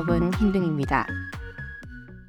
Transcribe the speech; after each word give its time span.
여러분. 0.00 0.32
흰둥입니다. 0.32 1.06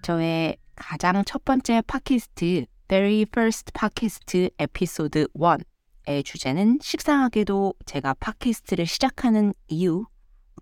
저의 0.01 0.57
가장 0.75 1.23
첫 1.25 1.45
번째 1.45 1.81
팟캐스트, 1.87 2.65
Very 2.89 3.21
First 3.21 3.71
팟캐스트 3.73 4.49
에피소드 4.59 5.27
1의 5.33 6.25
주제는 6.25 6.79
식상하게도 6.81 7.75
제가 7.85 8.15
팟캐스트를 8.15 8.85
시작하는 8.85 9.53
이유로 9.69 10.03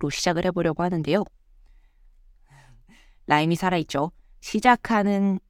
시작을 0.08 0.44
해보려고 0.44 0.84
하는데요. 0.84 1.24
라임이 3.26 3.56
살아있죠. 3.56 4.12
시작하는 4.40 5.40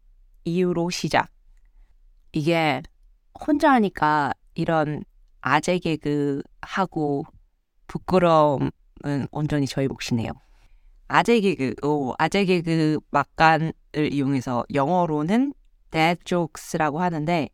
이유로 0.45 0.89
시작. 0.89 1.29
이게 2.33 2.81
혼자 3.39 3.71
하니까 3.73 4.33
이런 4.55 5.05
아재 5.43 5.79
개그 5.79 6.43
하고 6.63 7.27
부끄러움은 7.87 8.71
온전히 9.31 9.67
저희 9.67 9.89
몫이네요. 9.89 10.31
아재 11.11 11.41
개그, 11.41 11.75
오, 11.83 12.15
아재 12.19 12.45
개그 12.45 13.01
막간을 13.11 13.73
이용해서 14.13 14.65
영어로는 14.73 15.53
dad 15.91 16.21
jokes라고 16.25 17.01
하는데 17.01 17.49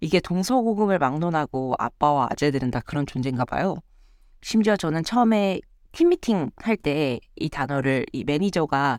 이게 0.00 0.18
동서고금을 0.20 0.98
막론하고 0.98 1.74
아빠와 1.78 2.28
아재들은 2.32 2.70
다 2.72 2.80
그런 2.80 3.06
존재인가 3.06 3.44
봐요. 3.44 3.76
심지어 4.42 4.76
저는 4.76 5.04
처음에 5.04 5.60
팀 5.92 6.08
미팅 6.10 6.50
할 6.56 6.76
때 6.76 7.20
이 7.36 7.48
단어를 7.48 8.06
이 8.12 8.24
매니저가 8.24 8.98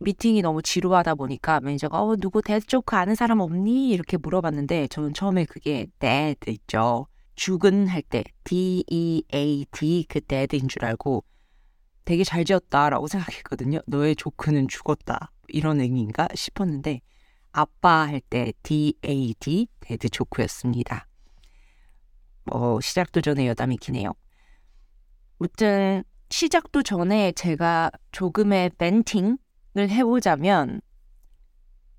미팅이 0.00 0.42
너무 0.42 0.60
지루하다 0.62 1.14
보니까 1.14 1.60
매니저가 1.60 2.02
어 2.02 2.16
누구 2.16 2.42
dad 2.42 2.66
joke 2.66 2.96
아는 2.96 3.14
사람 3.14 3.40
없니? 3.40 3.88
이렇게 3.90 4.16
물어봤는데 4.16 4.88
저는 4.88 5.14
처음에 5.14 5.44
그게 5.46 5.86
dead 5.98 6.50
있죠. 6.50 7.06
죽은 7.36 7.86
할 7.86 8.02
때 8.02 8.24
D 8.44 8.84
E 8.90 9.22
A 9.34 9.64
D 9.72 10.04
그 10.08 10.20
dead인 10.20 10.68
줄 10.68 10.84
알고 10.84 11.24
되게 12.04 12.24
잘 12.24 12.44
지었다라고 12.44 13.06
생각했거든요. 13.08 13.80
너의 13.86 14.16
조크는 14.16 14.68
죽었다 14.68 15.30
이런 15.48 15.80
의미인가 15.80 16.28
싶었는데 16.34 17.00
아빠 17.52 18.06
할 18.06 18.20
때 18.20 18.52
D 18.62 18.94
A 19.04 19.34
D 19.38 19.68
dad 19.80 20.08
joke였습니다. 20.08 21.06
뭐 22.44 22.80
시작도 22.80 23.20
전에 23.20 23.46
여담이 23.46 23.76
기네요. 23.76 24.14
무튼 25.38 26.02
시작도 26.30 26.82
전에 26.82 27.32
제가 27.32 27.90
조금의 28.10 28.70
venting을 28.78 29.36
해보자면 29.76 30.80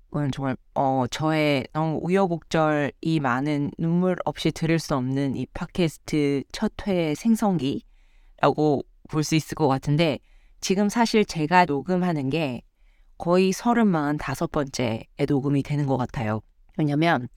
이건 0.08 0.30
정말 0.32 0.56
어 0.74 1.06
저의 1.10 1.66
너무 1.72 2.00
우여곡절이 2.02 3.20
많은 3.20 3.70
눈물 3.78 4.16
없이 4.24 4.50
들을 4.52 4.78
수 4.78 4.94
없는 4.96 5.36
이 5.36 5.46
팟캐스트 5.46 6.44
첫 6.52 6.72
회 6.86 7.14
생성기라고 7.14 8.82
볼 9.08 9.22
수 9.22 9.34
있을 9.34 9.54
것 9.54 9.68
같은데 9.68 10.18
지금 10.60 10.88
사실 10.88 11.24
제가 11.24 11.66
녹음하는 11.66 12.30
게 12.30 12.62
거의 13.18 13.52
서른만 13.52 14.18
다섯 14.18 14.50
번째에 14.50 15.04
녹음이 15.28 15.62
되는 15.62 15.86
것 15.86 15.96
같아요. 15.96 16.40
왜냐면 16.76 17.28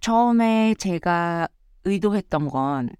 처음에 0.00 0.74
제가 0.78 1.48
의도했던 1.84 2.48
건 2.48 2.90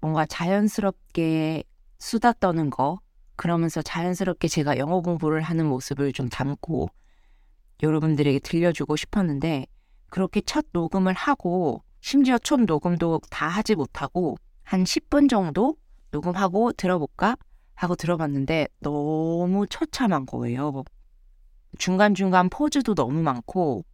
뭔가 0.00 0.26
자연스럽게 0.26 1.62
수다 1.98 2.32
떠는 2.34 2.70
거 2.70 3.00
그러면서 3.36 3.82
자연스럽게 3.82 4.48
제가 4.48 4.78
영어 4.78 5.00
공부를 5.00 5.42
하는 5.42 5.66
모습을 5.66 6.12
좀 6.12 6.28
담고 6.28 6.88
여러분들에게 7.82 8.38
들려주고 8.40 8.96
싶었는데 8.96 9.66
그렇게 10.08 10.40
첫 10.40 10.64
녹음을 10.72 11.12
하고 11.12 11.82
심지어 12.00 12.38
첫 12.38 12.60
녹음도 12.60 13.20
다 13.30 13.48
하지 13.48 13.74
못하고 13.74 14.36
한 14.62 14.84
10분 14.84 15.28
정도 15.28 15.76
녹음하고 16.10 16.72
들어볼까 16.72 17.36
하고 17.74 17.94
들어봤는데 17.96 18.68
너무 18.80 19.66
처참한 19.68 20.26
거예요. 20.26 20.84
중간중간 21.78 22.48
포즈도 22.48 22.94
너무 22.94 23.22
많고 23.22 23.84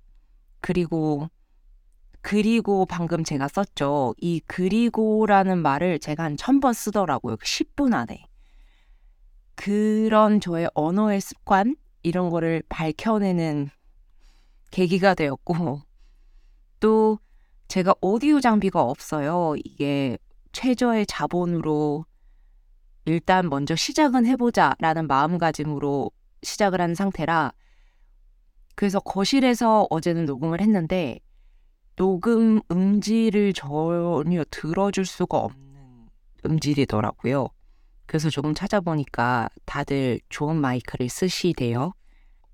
그리고 0.60 1.28
그리고 2.20 2.86
방금 2.86 3.24
제가 3.24 3.48
썼죠. 3.48 4.14
이 4.20 4.40
그리고라는 4.46 5.58
말을 5.58 5.98
제가 5.98 6.22
한 6.24 6.36
천 6.36 6.60
번 6.60 6.72
쓰더라고요. 6.72 7.36
10분 7.36 7.92
안에. 7.94 8.24
그런 9.54 10.40
저의 10.40 10.68
언어의 10.74 11.20
습관 11.20 11.76
이런 12.02 12.30
거를 12.30 12.62
밝혀내는 12.68 13.70
계기가 14.70 15.14
되었고 15.14 15.82
또 16.80 17.18
제가 17.68 17.94
오디오 18.00 18.40
장비가 18.40 18.82
없어요. 18.82 19.54
이게 19.64 20.18
최저의 20.52 21.06
자본으로 21.06 22.04
일단 23.04 23.48
먼저 23.48 23.74
시작은 23.74 24.26
해보자 24.26 24.74
라는 24.78 25.06
마음가짐으로 25.06 26.10
시작을 26.42 26.80
한 26.80 26.94
상태라 26.94 27.52
그래서 28.74 29.00
거실에서 29.00 29.86
어제는 29.90 30.24
녹음을 30.24 30.60
했는데 30.60 31.18
녹음 31.96 32.60
음질을 32.70 33.52
전혀 33.52 34.44
들어줄 34.50 35.04
수가 35.04 35.38
없는 35.38 36.08
음질이더라고요. 36.44 37.48
그래서 38.06 38.30
조금 38.30 38.54
찾아보니까 38.54 39.48
다들 39.64 40.20
좋은 40.28 40.56
마이크를 40.56 41.08
쓰시대요. 41.08 41.92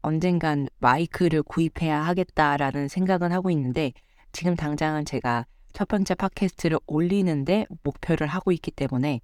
언젠간 0.03 0.69
마이크를 0.79 1.43
구입해야 1.43 2.01
하겠다라는 2.03 2.89
생각은 2.89 3.33
하고 3.33 3.51
있는데 3.51 3.93
지금 4.33 4.55
당장은 4.55 5.05
제가 5.05 5.47
첫 5.73 5.89
번째 5.89 6.15
팟캐스트를 6.15 6.79
올리는데 6.87 7.67
목표를 7.83 8.27
하고 8.27 8.53
있기 8.53 8.71
때문에 8.71 9.21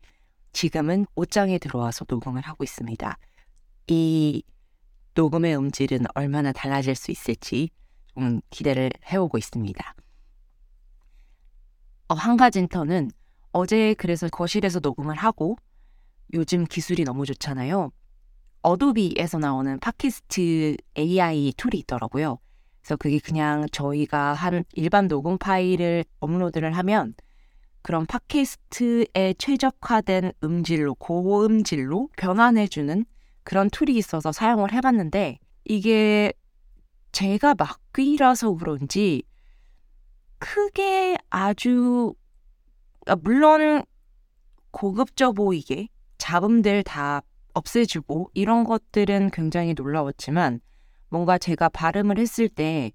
지금은 0.53 1.07
옷장에 1.17 1.59
들어와서 1.59 2.05
녹음을 2.09 2.43
하고 2.43 2.65
있습니다. 2.65 3.19
이 3.89 4.43
녹음의 5.15 5.57
음질은 5.57 6.07
얼마나 6.15 6.53
달라질 6.53 6.95
수 6.95 7.11
있을지 7.11 7.71
좀 8.15 8.41
기대를 8.51 8.91
해오고 9.07 9.39
있습니다. 9.39 9.95
어, 12.09 12.15
한 12.15 12.37
가지 12.37 12.67
터는 12.67 13.11
어제 13.53 13.95
그래서 13.95 14.29
거실에서 14.29 14.81
녹음을 14.81 15.17
하고 15.17 15.57
요즘 16.33 16.65
기술이 16.65 17.05
너무 17.05 17.27
좋잖아요. 17.27 17.91
어도비에서 18.63 19.39
나오는 19.39 19.79
팟캐스트 19.79 20.77
AI 20.97 21.53
tool이 21.57 21.79
있더라고요. 21.81 22.39
그래서 22.85 22.97
그게 22.97 23.19
그냥 23.19 23.67
저희가 23.73 24.35
한 24.35 24.63
일반 24.75 25.09
녹음 25.09 25.39
파일을 25.39 26.05
업로드를 26.21 26.77
하면 26.77 27.15
그런 27.81 28.05
팟캐스트에 28.05 29.35
최적화된 29.39 30.33
음질로 30.43 30.95
고음질로 30.97 32.11
변환해주는 32.19 33.07
그런 33.43 33.71
tool이 33.71 33.97
있어서 33.97 34.33
사용을 34.33 34.73
해봤는데 34.75 35.39
이게 35.65 36.35
제가 37.13 37.55
막귀라서 37.55 38.55
그런지 38.57 39.23
크게 40.39 41.17
아주 41.31 42.15
아, 43.07 43.17
물론 43.17 43.83
고급져 44.73 45.33
보이게 45.33 45.89
잡음들 46.19 46.83
다 46.83 47.23
없애주고 47.55 48.31
이런 48.35 48.65
것들은 48.65 49.31
굉장히 49.31 49.73
놀라웠지만 49.73 50.61
뭔가 51.15 51.39
제가 51.39 51.69
발음을 51.69 52.19
했을 52.19 52.49
때 52.49 52.91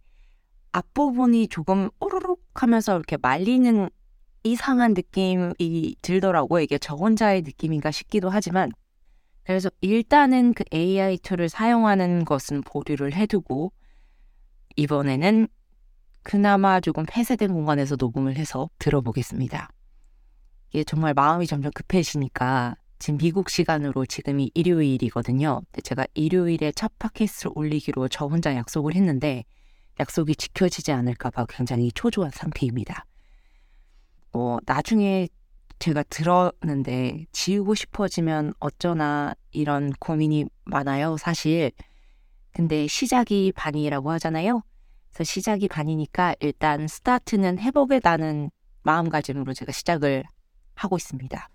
앞부분이 0.73 1.47
조금 1.47 1.89
오르륵 2.01 2.43
하면서 2.53 2.93
이렇게 2.93 3.15
말리는 3.15 3.89
이상한 4.43 4.93
느낌이 4.93 5.95
들더라고요. 6.01 6.61
이게 6.61 6.77
저 6.77 6.95
혼자의 6.95 7.43
느낌인가 7.43 7.91
싶기도 7.91 8.29
하지만 8.29 8.73
그래서 9.45 9.69
일단은 9.79 10.53
그 10.53 10.65
AI 10.73 11.19
툴을 11.19 11.47
사용하는 11.47 12.25
것은 12.25 12.61
보류를 12.63 13.13
해두고 13.13 13.71
이번에는 14.75 15.47
그나마 16.21 16.81
조금 16.81 17.05
폐쇄된 17.07 17.53
공간에서 17.53 17.95
녹음을 17.97 18.35
해서 18.35 18.69
들어보겠습니다. 18.79 19.69
이게 20.71 20.83
정말 20.83 21.13
마음이 21.13 21.47
점점 21.47 21.71
급해지니까 21.71 22.75
지금 22.99 23.17
미국 23.17 23.49
시간으로 23.49 24.05
지금이 24.05 24.51
일요일이거든요. 24.53 25.61
제가 25.83 26.05
일요일에 26.13 26.73
첫 26.73 26.91
팟캐스트를 26.99 27.53
올리기로 27.55 28.09
저 28.09 28.25
혼자 28.25 28.53
약속을 28.53 28.93
했는데 28.93 29.45
약속이 30.01 30.35
지켜지지 30.35 30.91
않을까봐 30.91 31.45
굉장히 31.47 31.91
초조한 31.93 32.31
상태입니다. 32.33 33.05
뭐 34.33 34.59
나중에 34.65 35.29
제가 35.79 36.03
들었는데 36.03 37.25
지우고 37.31 37.73
싶어지면 37.73 38.53
어쩌나 38.59 39.33
이런 39.51 39.91
고민이 39.99 40.45
많아요, 40.65 41.15
사실. 41.15 41.71
근데 42.51 42.85
시작이 42.87 43.53
반이라고 43.55 44.11
하잖아요. 44.11 44.61
그래서 45.09 45.23
시작이 45.23 45.69
반이니까 45.69 46.35
일단 46.41 46.87
스타트는 46.87 47.59
해보겠다는 47.59 48.51
마음가짐으로 48.83 49.53
제가 49.53 49.71
시작을 49.71 50.25
하고 50.75 50.97
있습니다. 50.97 51.49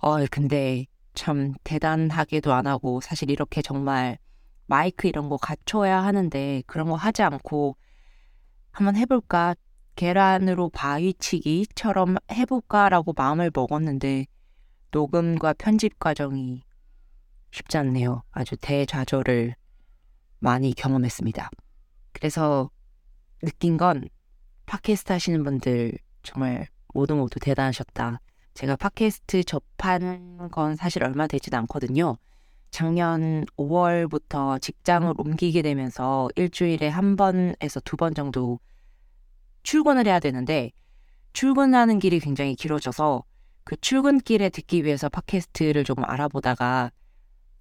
어, 0.00 0.24
근데 0.30 0.86
참 1.14 1.54
대단하게도 1.64 2.52
안 2.52 2.66
하고 2.66 3.00
사실 3.00 3.30
이렇게 3.30 3.62
정말 3.62 4.18
마이크 4.66 5.08
이런 5.08 5.28
거 5.28 5.36
갖춰야 5.36 6.02
하는데 6.04 6.62
그런 6.66 6.88
거 6.88 6.94
하지 6.94 7.22
않고 7.22 7.76
한번 8.70 8.96
해볼까 8.96 9.56
계란으로 9.96 10.68
바위치기처럼 10.70 12.16
해볼까라고 12.30 13.12
마음을 13.16 13.50
먹었는데 13.52 14.26
녹음과 14.92 15.54
편집 15.54 15.98
과정이 15.98 16.62
쉽지 17.50 17.78
않네요. 17.78 18.22
아주 18.30 18.56
대좌절을 18.56 19.56
많이 20.38 20.72
경험했습니다. 20.74 21.50
그래서 22.12 22.70
느낀 23.42 23.76
건 23.76 24.08
팟캐스트 24.66 25.12
하시는 25.12 25.42
분들 25.42 25.98
정말 26.22 26.68
모두 26.94 27.16
모두 27.16 27.40
대단하셨다. 27.40 28.20
제가 28.58 28.74
팟캐스트 28.74 29.44
접한 29.44 30.48
건 30.50 30.74
사실 30.74 31.04
얼마 31.04 31.28
되지도 31.28 31.56
않거든요. 31.58 32.16
작년 32.72 33.44
5월부터 33.56 34.60
직장을 34.60 35.14
옮기게 35.16 35.62
되면서 35.62 36.28
일주일에 36.34 36.88
한 36.88 37.14
번에서 37.14 37.78
두 37.84 37.96
번 37.96 38.14
정도 38.14 38.58
출근을 39.62 40.08
해야 40.08 40.18
되는데 40.18 40.72
출근하는 41.34 42.00
길이 42.00 42.18
굉장히 42.18 42.56
길어져서 42.56 43.22
그 43.62 43.76
출근길에 43.76 44.48
듣기 44.48 44.84
위해서 44.84 45.08
팟캐스트를 45.08 45.84
조금 45.84 46.02
알아보다가 46.04 46.90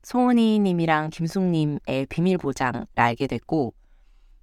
송은이 0.01 0.57
님이랑 0.57 1.11
김숙님의 1.11 2.07
비밀 2.09 2.39
보장을 2.39 2.87
알게 2.95 3.27
됐고 3.27 3.75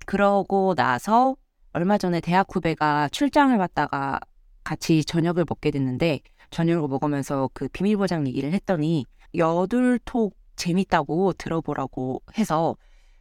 그러고 0.07 0.77
나서 0.77 1.35
얼마 1.73 1.99
전에 1.99 2.21
대학 2.21 2.47
후배가 2.55 3.09
출장을 3.09 3.59
갔다가 3.59 4.21
같이 4.63 5.05
저녁을 5.05 5.45
먹게 5.49 5.71
됐는데 5.71 6.21
저녁을 6.51 6.89
먹으면서 6.89 7.51
그 7.53 7.69
비밀 7.69 7.97
보장 7.97 8.27
얘기를 8.27 8.53
했더니 8.53 9.05
여둘톡 9.35 10.37
재밌다고 10.57 11.33
들어보라고 11.35 12.23
해서 12.39 12.77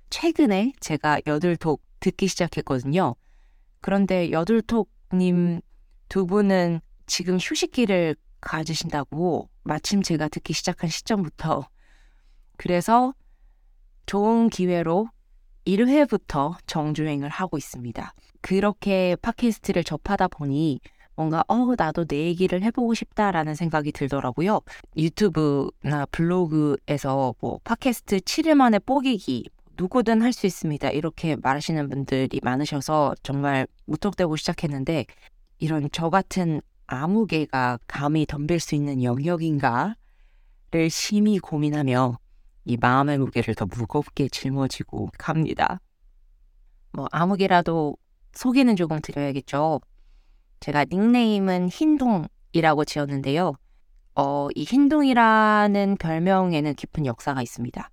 최근에 0.10 0.74
제가 0.80 1.22
여둘톡 1.26 1.82
듣기 2.00 2.28
시작했거든요. 2.28 3.16
그런데 3.82 4.32
여둘톡님 4.32 5.62
두 6.10 6.26
분은 6.28 6.82
지금 7.08 7.38
휴식기를 7.38 8.16
가지신다고 8.42 9.50
마침 9.64 10.02
제가 10.02 10.28
듣기 10.28 10.54
시작한 10.54 10.90
시점부터 10.90 11.68
그래서 12.58 13.14
좋은 14.06 14.50
기회로 14.50 15.08
1회부터 15.66 16.58
정주행을 16.68 17.30
하고 17.30 17.58
있습니다. 17.58 18.14
그렇게 18.42 19.16
팟캐스트를 19.22 19.84
접하다 19.84 20.28
보니 20.28 20.82
뭔가 21.16 21.44
어 21.48 21.74
나도 21.78 22.06
내 22.06 22.26
얘기를 22.26 22.62
해보고 22.64 22.94
싶다라는 22.94 23.56
생각이 23.56 23.92
들더라고요. 23.92 24.62
유튜브나 24.98 26.06
블로그에서 26.12 27.36
뭐 27.40 27.60
팟캐스트 27.64 28.20
7일 28.20 28.56
만에 28.56 28.80
뽀기기 28.80 29.50
누구든 29.78 30.22
할 30.22 30.34
수 30.34 30.46
있습니다. 30.46 30.90
이렇게 30.92 31.36
말하시는 31.36 31.90
분들이 31.90 32.40
많으셔서 32.44 33.16
정말 33.24 33.68
무턱대고 33.86 34.36
시작했는데 34.36 35.06
이런 35.60 35.90
저 35.92 36.10
같은 36.10 36.62
아무개가 36.88 37.80
감히 37.88 38.26
덤빌 38.26 38.60
수 38.60 38.76
있는 38.76 39.04
영역인가를 39.04 39.96
심히 40.90 41.40
고민하며 41.40 42.18
이 42.66 42.78
마음의 42.78 43.18
무게를 43.18 43.56
더 43.56 43.66
무겁게 43.66 44.28
짊어지고 44.30 45.10
갑니다. 45.18 45.80
뭐 46.92 47.08
아무개라도 47.12 47.98
소개는 48.34 48.76
조금 48.76 49.00
드려야겠죠. 49.02 49.82
제가 50.64 50.86
닉네임은 50.86 51.68
흰동이라고 51.68 52.86
지었는데요. 52.86 53.52
어, 54.16 54.48
이 54.56 54.64
흰동이라는 54.64 55.98
별명에는 55.98 56.76
깊은 56.76 57.06
역사가 57.06 57.42
있습니다. 57.42 57.90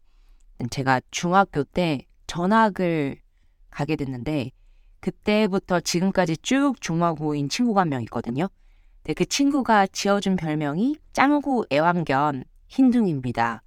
제가 0.71 1.01
중학교 1.11 1.65
때 1.65 2.07
전학을 2.29 3.19
가게 3.71 3.97
됐는데 3.97 4.53
그때부터 5.01 5.81
지금까지 5.81 6.37
쭉 6.37 6.81
중마고인 6.81 7.49
친구가 7.49 7.81
한 7.81 7.89
명 7.89 8.03
있거든요. 8.03 8.47
근데 9.03 9.15
그 9.15 9.25
친구가 9.25 9.89
지어준 9.89 10.37
별명이 10.37 10.95
짱구 11.13 11.67
애완견 11.73 12.45
흰둥입니다. 12.69 13.65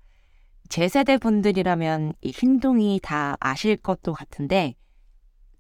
제 0.70 0.88
세대 0.88 1.18
분들이라면 1.18 2.14
이 2.22 2.32
흰둥이 2.32 3.02
다 3.04 3.36
아실 3.42 3.76
것도 3.76 4.14
같은데 4.14 4.76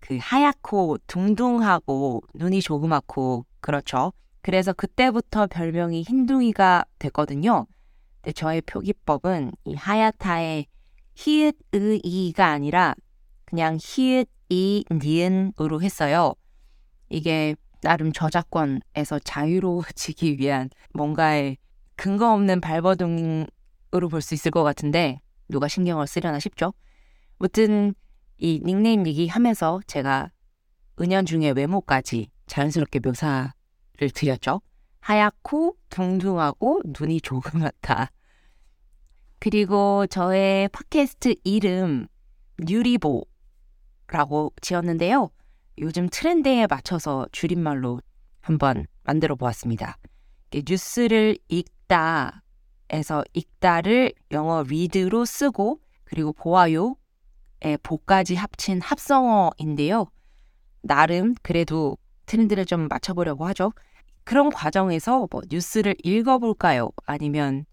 그 0.06 0.18
하얗고 0.20 0.98
둥둥하고 1.08 2.24
눈이 2.36 2.62
조그맣고 2.62 3.46
그렇죠. 3.62 4.12
그래서 4.42 4.74
그때부터 4.74 5.48
별명이 5.48 6.04
흰둥이가 6.04 6.84
됐거든요. 7.00 7.68
근데 8.16 8.34
저의 8.34 8.62
표기법은 8.64 9.54
이 9.64 9.76
하얗다의 9.76 10.66
히읗 11.16 11.56
의 11.72 12.02
이가 12.04 12.48
아니라 12.48 12.96
그냥 13.46 13.78
히읗 13.80 14.28
이 14.50 14.84
니은으로 14.92 15.82
했어요. 15.82 16.34
이게 17.08 17.56
나름 17.80 18.12
저작권에서 18.12 19.20
자유로워지기 19.24 20.38
위한 20.38 20.70
뭔가의 20.94 21.56
근거 21.96 22.34
없는 22.34 22.60
발버둥으로 22.60 24.10
볼 24.12 24.20
수 24.20 24.34
있을 24.34 24.52
것 24.52 24.64
같은데 24.64 25.22
누가 25.48 25.70
신경을 25.70 26.08
쓰려나 26.08 26.40
싶죠. 26.40 26.74
무튼 27.40 27.96
이 28.44 28.60
닉네임 28.62 29.08
얘기하면서 29.08 29.84
제가 29.88 30.30
은연중에 31.00 31.52
외모까지 31.52 32.28
자연스럽게 32.46 33.00
묘사를 33.00 33.54
드렸죠. 34.14 34.60
하얗고 35.00 35.78
둥둥하고 35.88 36.82
눈이 36.84 37.22
조그맣다. 37.22 38.12
그리고 39.40 40.06
저의 40.08 40.68
팟캐스트 40.68 41.36
이름 41.46 42.08
뉴리보라고 42.60 44.52
지었는데요. 44.62 45.30
요즘 45.78 46.10
트렌드에 46.12 46.68
맞춰서 46.70 47.26
줄임말로 47.32 48.02
한번 48.42 48.88
만들어 49.04 49.36
보았습니다. 49.36 49.98
뉴스를 50.54 51.38
읽다 51.48 52.44
에서 52.90 53.24
읽다를 53.32 54.12
영어 54.32 54.66
read로 54.66 55.24
쓰고 55.24 55.80
그리고 56.04 56.34
보아요 56.34 56.98
보까지 57.84 58.36
합친 58.36 58.82
합성어인데요. 58.82 60.06
나름 60.82 61.34
그래도 61.42 61.98
트렌드를 62.26 62.66
좀 62.66 62.88
맞춰보려고 62.88 63.46
하죠. 63.48 63.72
그런 64.24 64.50
과정에서 64.50 65.28
뭐 65.32 65.42
뉴스를 65.50 65.96
읽어볼까요? 66.04 66.92
아니면 67.06 67.66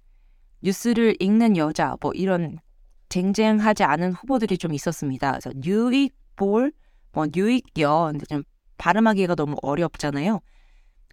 뉴스를 0.62 1.16
읽는 1.20 1.56
여자 1.56 1.96
뭐 2.00 2.12
이런 2.12 2.58
쟁쟁하지 3.08 3.82
않은 3.84 4.12
후보들이 4.12 4.58
좀 4.58 4.72
있었습니다. 4.72 5.32
그래서 5.32 5.52
뉴익볼, 5.56 6.72
뭐 7.12 7.26
뉴익여 7.34 8.10
근데 8.12 8.26
좀 8.26 8.44
발음하기가 8.78 9.34
너무 9.34 9.56
어렵잖아요. 9.62 10.40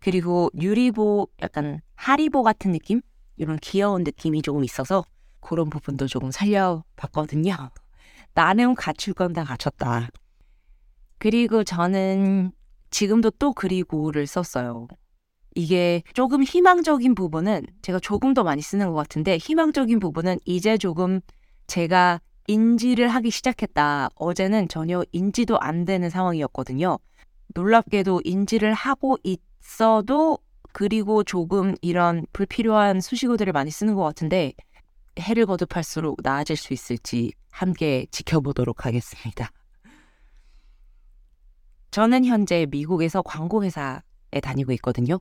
그리고 0.01 0.49
유리보 0.59 1.27
약간 1.41 1.81
하리보 1.95 2.43
같은 2.43 2.71
느낌? 2.71 3.01
이런 3.35 3.57
귀여운 3.61 4.03
느낌이 4.03 4.41
조금 4.41 4.63
있어서 4.63 5.03
그런 5.39 5.69
부분도 5.69 6.07
조금 6.07 6.31
살려봤거든요. 6.31 7.55
나는 8.37 8.75
갖출 8.75 9.15
건 9.15 9.33
다 9.33 9.43
갖췄다. 9.43 10.09
그리고 11.17 11.63
저는 11.63 12.51
지금도 12.91 13.31
또 13.31 13.51
그리고를 13.51 14.27
썼어요. 14.27 14.87
이게 15.55 16.03
조금 16.13 16.43
희망적인 16.43 17.15
부분은 17.15 17.65
제가 17.81 17.99
조금 17.99 18.35
더 18.35 18.43
많이 18.43 18.61
쓰는 18.61 18.89
것 18.89 18.93
같은데 18.93 19.37
희망적인 19.37 19.97
부분은 19.99 20.37
이제 20.45 20.77
조금 20.77 21.19
제가 21.65 22.21
인지를 22.45 23.07
하기 23.07 23.31
시작했다. 23.31 24.09
어제는 24.13 24.67
전혀 24.67 25.03
인지도 25.11 25.59
안 25.59 25.83
되는 25.83 26.07
상황이었거든요. 26.11 26.99
놀랍게도 27.55 28.21
인지를 28.23 28.71
하고 28.75 29.17
있어도 29.23 30.37
그리고 30.73 31.23
조금 31.23 31.73
이런 31.81 32.27
불필요한 32.33 33.01
수식어들을 33.01 33.51
많이 33.51 33.71
쓰는 33.71 33.95
것 33.95 34.03
같은데 34.03 34.53
해를 35.17 35.45
거듭할수록 35.45 36.19
나아질 36.23 36.55
수 36.55 36.73
있을지 36.73 37.31
함께 37.51 38.05
지켜보도록 38.11 38.85
하겠습니다. 38.85 39.51
저는 41.91 42.25
현재 42.25 42.67
미국에서 42.69 43.21
광고회사에 43.21 44.41
다니고 44.41 44.71
있거든요. 44.73 45.19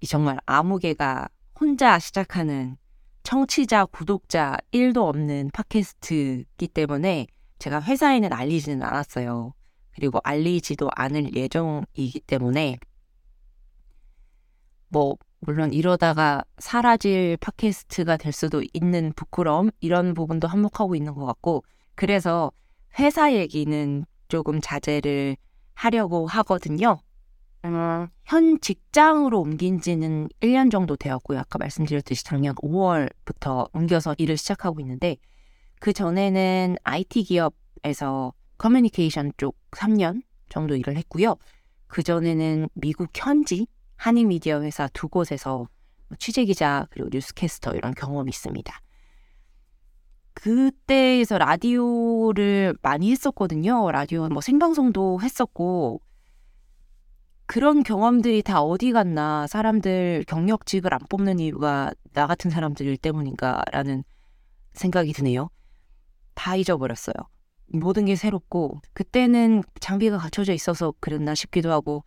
이 0.00 0.06
정말 0.06 0.38
아무개가 0.46 1.28
혼자 1.58 1.98
시작하는 1.98 2.76
청취자, 3.24 3.86
구독자 3.86 4.56
1도 4.72 5.08
없는 5.08 5.50
팟캐스트이기 5.52 6.68
때문에 6.68 7.26
제가 7.58 7.82
회사에는 7.82 8.32
알리지는 8.32 8.82
않았어요. 8.82 9.52
그리고 9.90 10.20
알리지도 10.22 10.88
않을 10.94 11.34
예정이기 11.34 12.20
때문에 12.20 12.78
뭐 14.88 15.16
물론 15.40 15.72
이러다가 15.72 16.42
사라질 16.58 17.36
팟캐스트가 17.40 18.16
될 18.16 18.32
수도 18.32 18.62
있는 18.72 19.12
부끄러움 19.14 19.70
이런 19.80 20.14
부분도 20.14 20.48
한몫하고 20.48 20.94
있는 20.94 21.14
것 21.14 21.24
같고 21.26 21.64
그래서 21.94 22.50
회사 22.98 23.32
얘기는 23.32 24.04
조금 24.28 24.60
자제를 24.60 25.36
하려고 25.74 26.26
하거든요. 26.26 26.98
음, 27.64 28.08
현 28.24 28.60
직장으로 28.60 29.40
옮긴 29.40 29.80
지는 29.80 30.28
1년 30.40 30.70
정도 30.70 30.96
되었고요. 30.96 31.38
아까 31.38 31.58
말씀드렸듯이 31.58 32.24
작년 32.24 32.54
5월부터 32.56 33.68
옮겨서 33.72 34.14
일을 34.18 34.36
시작하고 34.36 34.80
있는데 34.80 35.16
그 35.80 35.92
전에는 35.92 36.76
IT 36.82 37.24
기업에서 37.24 38.32
커뮤니케이션 38.58 39.32
쪽 39.36 39.56
3년 39.70 40.22
정도 40.48 40.74
일을 40.74 40.96
했고요. 40.96 41.36
그 41.86 42.02
전에는 42.02 42.68
미국 42.74 43.08
현지 43.14 43.66
한인 43.98 44.28
미디어 44.28 44.62
회사 44.62 44.88
두 44.88 45.08
곳에서 45.08 45.68
취재 46.18 46.44
기자 46.44 46.86
그리고 46.90 47.10
뉴스캐스터 47.12 47.74
이런 47.74 47.92
경험이 47.94 48.30
있습니다. 48.30 48.80
그때에서 50.34 51.36
라디오를 51.36 52.76
많이 52.80 53.10
했었거든요. 53.10 53.90
라디오 53.90 54.28
뭐 54.28 54.40
생방송도 54.40 55.20
했었고 55.20 56.00
그런 57.46 57.82
경험들이 57.82 58.42
다 58.42 58.62
어디 58.62 58.92
갔나 58.92 59.48
사람들 59.48 60.24
경력직을 60.28 60.94
안 60.94 61.00
뽑는 61.08 61.40
이유가 61.40 61.92
나 62.12 62.28
같은 62.28 62.52
사람들 62.52 62.96
때문인가라는 62.98 64.04
생각이 64.74 65.12
드네요. 65.12 65.50
다 66.34 66.54
잊어버렸어요. 66.54 67.14
모든 67.72 68.04
게 68.04 68.14
새롭고 68.14 68.80
그때는 68.92 69.64
장비가 69.80 70.18
갖춰져 70.18 70.52
있어서 70.52 70.94
그랬나 71.00 71.34
싶기도 71.34 71.72
하고 71.72 72.04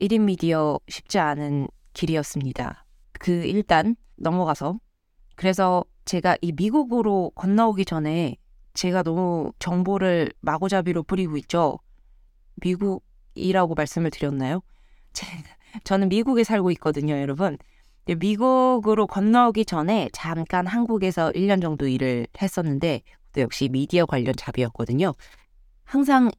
1인 0.00 0.22
미디어 0.22 0.78
쉽지 0.88 1.18
않은 1.18 1.68
길이었습니다. 1.92 2.84
그 3.12 3.32
일단 3.44 3.96
넘어가서 4.16 4.78
그래서 5.34 5.84
제가 6.04 6.36
이 6.40 6.52
미국으로 6.52 7.32
건너오기 7.34 7.84
전에 7.84 8.36
제가 8.74 9.02
너무 9.02 9.52
정보를 9.58 10.32
마구잡이로 10.40 11.02
뿌리고 11.02 11.36
있죠. 11.38 11.78
미국이라고 12.56 13.74
말씀을 13.74 14.10
드렸나요? 14.10 14.62
제, 15.12 15.26
저는 15.84 16.08
미국에 16.08 16.44
살고 16.44 16.70
있거든요, 16.72 17.18
여러분. 17.20 17.58
미국으로 18.06 19.06
건너오기 19.06 19.64
전에 19.64 20.08
잠깐 20.12 20.66
한국에서 20.66 21.30
1년 21.32 21.60
정도 21.60 21.86
일을 21.86 22.26
했었는데 22.40 23.02
또 23.32 23.40
역시 23.42 23.68
미디어 23.68 24.06
관련 24.06 24.34
잡이었거든요. 24.34 25.12
항상 25.84 26.30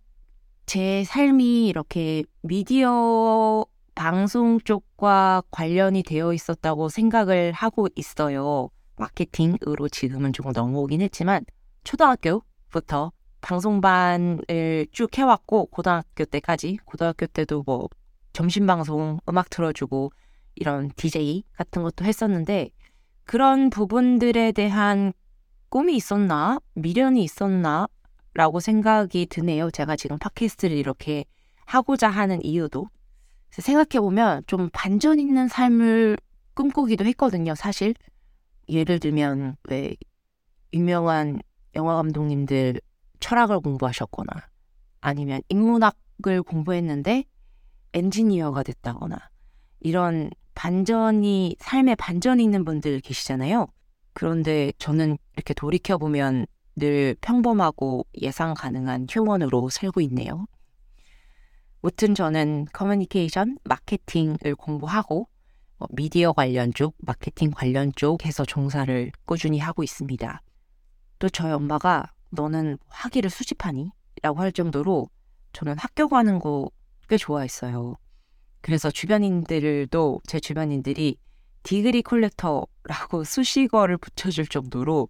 제 0.69 1.03
삶이 1.03 1.67
이렇게 1.67 2.21
미디어 2.43 3.65
방송 3.95 4.59
쪽과 4.59 5.41
관련이 5.49 6.03
되어 6.03 6.31
있었다고 6.31 6.89
생각을 6.89 7.53
하고 7.53 7.87
있어요. 7.95 8.69
마케팅으로 8.97 9.89
지금은 9.89 10.31
조금 10.31 10.51
넘어오긴 10.51 11.01
했지만 11.01 11.43
초등학교부터 11.85 13.11
방송반을 13.41 14.85
쭉 14.91 15.17
해왔고 15.17 15.65
고등학교 15.71 16.23
때까지 16.25 16.77
고등학교 16.85 17.25
때도 17.25 17.63
뭐 17.65 17.89
점심 18.31 18.67
방송 18.67 19.19
음악 19.27 19.49
틀어주고 19.49 20.11
이런 20.53 20.91
DJ 20.95 21.45
같은 21.53 21.81
것도 21.81 22.05
했었는데 22.05 22.69
그런 23.23 23.71
부분들에 23.71 24.51
대한 24.51 25.13
꿈이 25.69 25.95
있었나 25.95 26.59
미련이 26.75 27.23
있었나 27.23 27.87
라고 28.33 28.59
생각이 28.59 29.25
드네요. 29.27 29.71
제가 29.71 29.95
지금 29.95 30.17
팟캐스트를 30.19 30.75
이렇게 30.75 31.25
하고자 31.65 32.09
하는 32.09 32.43
이유도 32.43 32.87
생각해보면 33.51 34.43
좀 34.47 34.69
반전 34.71 35.19
있는 35.19 35.47
삶을 35.47 36.17
꿈꾸기도 36.53 37.05
했거든요. 37.05 37.55
사실 37.55 37.93
예를 38.67 38.99
들면 38.99 39.55
왜 39.69 39.95
유명한 40.73 41.39
영화 41.75 41.95
감독님들 41.95 42.79
철학을 43.19 43.59
공부하셨거나 43.59 44.31
아니면 45.01 45.41
인문학을 45.49 46.43
공부했는데 46.43 47.25
엔지니어가 47.93 48.63
됐다거나 48.63 49.17
이런 49.79 50.29
반전이 50.55 51.55
삶에 51.59 51.95
반전이 51.95 52.43
있는 52.43 52.65
분들 52.65 52.99
계시잖아요. 52.99 53.67
그런데 54.13 54.73
저는 54.77 55.17
이렇게 55.35 55.53
돌이켜보면 55.53 56.45
늘 56.79 57.15
평범하고 57.21 58.05
예상 58.21 58.53
가능한 58.53 59.07
휴먼으로 59.09 59.69
살고 59.69 60.01
있네요. 60.01 60.45
무튼 61.81 62.15
저는 62.15 62.65
커뮤니케이션, 62.73 63.57
마케팅을 63.63 64.55
공부하고 64.57 65.27
뭐 65.77 65.87
미디어 65.91 66.33
관련 66.33 66.73
쪽, 66.73 66.95
마케팅 66.99 67.51
관련 67.51 67.91
쪽에서 67.95 68.43
종사를 68.43 69.11
꾸준히 69.25 69.59
하고 69.59 69.83
있습니다. 69.83 70.41
또 71.19 71.29
저희 71.29 71.51
엄마가 71.51 72.11
너는 72.31 72.77
학위를 72.87 73.29
수집하니? 73.29 73.91
라고 74.21 74.39
할 74.39 74.51
정도로 74.51 75.09
저는 75.53 75.77
학교 75.77 76.07
가는 76.07 76.39
거 76.39 76.69
꽤 77.09 77.17
좋아했어요. 77.17 77.95
그래서 78.61 78.91
주변인들도 78.91 80.21
제 80.27 80.39
주변인들이 80.39 81.17
degree 81.63 82.03
collector라고 82.03 83.23
수식어를 83.25 83.97
붙여줄 83.97 84.47
정도로 84.47 85.09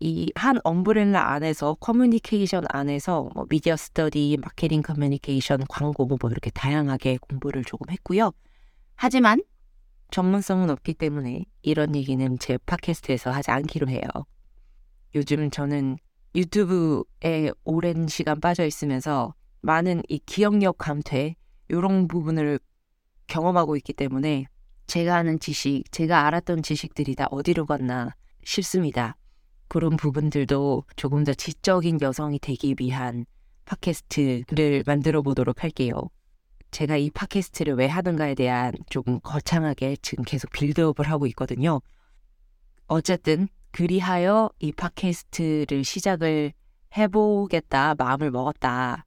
이 0.00 0.30
한 0.34 0.58
umbrella 0.64 1.32
안에서 1.32 1.74
커뮤니케이션 1.74 2.64
안에서 2.68 3.30
뭐 3.34 3.46
미디어 3.48 3.76
스터디, 3.76 4.38
마케팅 4.40 4.82
커뮤니케이션, 4.82 5.64
광고 5.68 6.04
뭐 6.06 6.18
이렇게 6.30 6.50
다양하게 6.50 7.18
공부를 7.18 7.64
조금 7.64 7.90
했고요. 7.90 8.32
하지만 8.96 9.42
전문성은 10.10 10.70
없기 10.70 10.94
때문에 10.94 11.44
이런 11.62 11.94
얘기는 11.96 12.38
제 12.38 12.58
팟캐스트에서 12.58 13.30
하지 13.30 13.50
않기로 13.50 13.88
해요. 13.88 14.02
요즘 15.14 15.50
저는 15.50 15.96
유튜브에 16.34 17.50
오랜 17.64 18.06
시간 18.08 18.40
빠져 18.40 18.66
있으면서 18.66 19.34
많은 19.62 20.02
이 20.08 20.18
기억력 20.18 20.78
감퇴 20.78 21.36
이런 21.68 22.08
부분을 22.08 22.58
경험하고 23.28 23.76
있기 23.76 23.92
때문에 23.92 24.46
제가 24.86 25.16
아는 25.16 25.38
지식, 25.38 25.84
제가 25.90 26.26
알았던 26.26 26.62
지식들이 26.62 27.14
다 27.14 27.26
어디로 27.30 27.66
갔나 27.66 28.14
싶습니다. 28.44 29.16
그런 29.68 29.96
부분들도 29.96 30.84
조금 30.96 31.24
더 31.24 31.34
지적인 31.34 32.00
여성이 32.00 32.38
되기 32.38 32.74
위한 32.78 33.26
팟캐스트를 33.64 34.84
만들어 34.86 35.22
보도록 35.22 35.62
할게요. 35.62 35.94
제가 36.70 36.96
이 36.96 37.10
팟캐스트를 37.10 37.74
왜 37.74 37.86
하는가에 37.86 38.34
대한 38.34 38.72
조금 38.90 39.20
거창하게 39.20 39.96
지금 40.02 40.24
계속 40.24 40.50
빌드업을 40.50 41.08
하고 41.08 41.26
있거든요. 41.28 41.80
어쨌든 42.86 43.48
그리하여 43.70 44.50
이 44.58 44.72
팟캐스트를 44.72 45.84
시작을 45.84 46.52
해보겠다 46.96 47.94
마음을 47.96 48.30
먹었다 48.30 49.04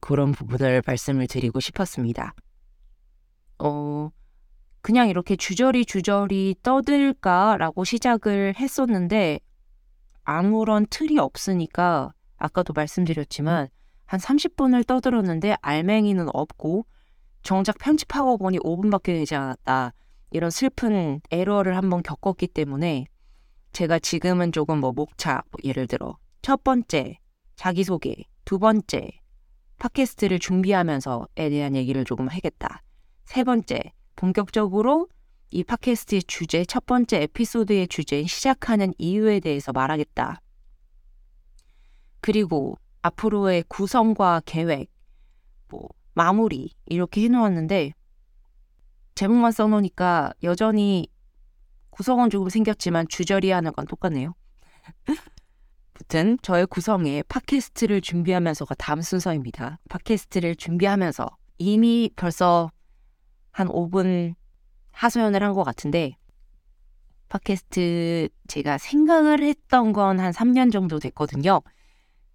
그런 0.00 0.32
부분을 0.32 0.82
말씀을 0.86 1.26
드리고 1.26 1.60
싶었습니다. 1.60 2.34
어, 3.58 4.10
그냥 4.80 5.08
이렇게 5.08 5.36
주저리 5.36 5.84
주저리 5.84 6.56
떠들까라고 6.62 7.84
시작을 7.84 8.54
했었는데 8.58 9.40
아무런 10.28 10.86
틀이 10.90 11.18
없으니까 11.18 12.12
아까도 12.36 12.74
말씀드렸지만 12.74 13.68
한 14.04 14.20
30분을 14.20 14.86
떠들었는데 14.86 15.56
알맹이는 15.62 16.28
없고 16.34 16.84
정작 17.42 17.78
편집하고 17.78 18.36
보니 18.36 18.58
5분밖에 18.58 19.04
되지 19.04 19.34
않았다. 19.36 19.94
이런 20.32 20.50
슬픈 20.50 21.22
에러를 21.30 21.78
한번 21.78 22.02
겪었기 22.02 22.48
때문에 22.48 23.06
제가 23.72 23.98
지금은 24.00 24.52
조금 24.52 24.80
뭐 24.80 24.92
목차, 24.92 25.40
뭐 25.50 25.58
예를 25.64 25.86
들어 25.86 26.18
첫 26.42 26.62
번째 26.62 27.16
자기소개, 27.56 28.14
두 28.44 28.58
번째 28.58 29.08
팟캐스트를 29.78 30.40
준비하면서에 30.40 31.48
대한 31.48 31.74
얘기를 31.74 32.04
조금 32.04 32.28
하겠다. 32.28 32.82
세 33.24 33.44
번째, 33.44 33.80
본격적으로 34.14 35.08
이 35.50 35.64
팟캐스트의 35.64 36.22
주제, 36.24 36.64
첫 36.64 36.84
번째 36.84 37.22
에피소드의 37.22 37.88
주제, 37.88 38.24
시작하는 38.24 38.92
이유에 38.98 39.40
대해서 39.40 39.72
말하겠다. 39.72 40.40
그리고 42.20 42.76
앞으로의 43.02 43.64
구성과 43.68 44.42
계획, 44.44 44.90
뭐, 45.68 45.88
마무리, 46.14 46.74
이렇게 46.86 47.22
해놓았는데, 47.24 47.92
제목만 49.14 49.52
써놓으니까 49.52 50.32
여전히 50.42 51.08
구성은 51.90 52.30
조금 52.30 52.48
생겼지만 52.48 53.08
주저리 53.08 53.50
하는 53.50 53.72
건 53.72 53.86
똑같네요. 53.86 54.34
아무튼 55.94 56.38
저의 56.42 56.66
구성에 56.66 57.22
팟캐스트를 57.24 58.00
준비하면서가 58.00 58.76
다음 58.76 59.02
순서입니다. 59.02 59.80
팟캐스트를 59.88 60.54
준비하면서 60.54 61.28
이미 61.58 62.10
벌써 62.14 62.70
한 63.50 63.66
5분 63.66 64.34
하소연을 64.98 65.42
한 65.42 65.54
것 65.54 65.64
같은데 65.64 66.16
팟캐스트 67.28 68.28
제가 68.48 68.78
생각을 68.78 69.42
했던 69.42 69.92
건 69.92 70.18
한 70.20 70.32
3년 70.32 70.72
정도 70.72 70.98
됐거든요. 70.98 71.60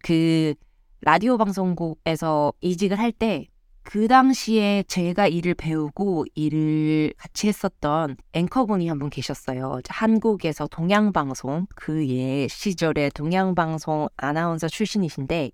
그 0.04 0.54
라디오 1.02 1.38
방송국에서 1.38 2.54
이직을 2.62 2.98
할 3.00 3.12
때 3.12 3.48
그 3.86 4.08
당시에 4.08 4.84
제가 4.88 5.28
일을 5.28 5.56
배우고 5.56 6.26
일을 6.36 7.14
같이 7.18 7.50
했었던 7.50 8.16
앵커분이 8.32 8.88
한 8.88 8.98
분 8.98 9.10
계셨어요. 9.10 9.82
한국에서 9.90 10.68
동양방송 10.68 11.68
그 11.76 12.08
예 12.08 12.48
시절에 12.48 13.10
동양방송 13.10 14.08
아나운서 14.16 14.70
출신이신데 14.70 15.52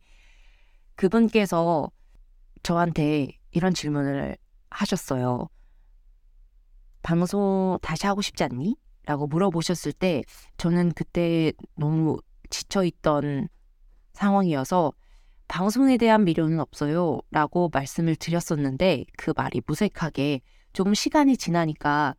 그분께서 0.96 1.90
저한테 2.62 3.30
이런 3.52 3.74
질문을 3.74 4.38
하셨어요. 4.70 5.50
방송 7.10 7.80
다시 7.82 8.06
하고 8.06 8.22
싶지 8.22 8.44
않니? 8.44 8.76
라고 9.08 9.26
물어보셨을 9.26 9.94
때 9.94 10.22
저는 10.58 10.92
그때 10.92 11.52
너무 11.76 12.20
지쳐있던 12.52 13.50
상황이어서 14.14 14.94
방송에 15.48 15.98
대한 15.98 16.24
미련은 16.24 16.60
없어요. 16.60 17.20
라고 17.32 17.72
말씀을 17.74 18.16
드렸었는데 18.16 19.06
그 19.18 19.34
말이 19.36 19.60
무색하게 19.66 20.42
조금 20.72 20.94
시간이 20.94 21.36
지나니까 21.38 22.14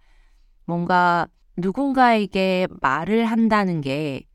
뭔가 0.65 1.29
누군가에게 1.57 2.67
말을 2.81 3.27
한다는 3.27 3.83
게 3.83 4.27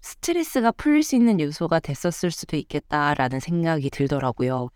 스트레스가 0.00 0.70
풀릴 0.70 1.02
수 1.02 1.16
있는 1.16 1.40
요소가 1.40 1.80
됐었을 1.80 2.30
수도 2.30 2.56
있겠다라는 2.56 3.40
생각이 3.40 3.90
들더라고요. 3.90 4.68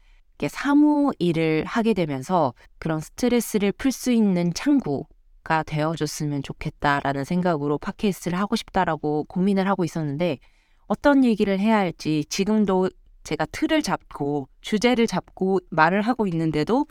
사무 0.49 1.13
일을 1.19 1.65
하게 1.65 1.95
되면서 1.95 2.53
그런 2.79 3.01
스트레스를 3.01 3.73
풀 3.73 3.91
수 3.91 4.13
있는 4.13 4.53
창구가 4.53 5.63
되어줬으면 5.67 6.43
좋겠다라는 6.43 7.25
생각으로 7.25 7.79
팟캐스트를 7.79 8.39
하고 8.39 8.57
싶다라고 8.57 9.25
고민을 9.25 9.67
하고 9.67 9.85
있었는데 9.85 10.39
어떤 10.87 11.25
얘기를 11.25 11.59
해야 11.59 11.79
할지 11.79 12.25
지금도 12.29 12.91
제가 13.25 13.47
틀을 13.47 13.83
잡고 13.83 14.49
주제를 14.61 15.07
잡고 15.07 15.61
말을 15.71 16.03
하고 16.03 16.27
있는데도 16.27 16.87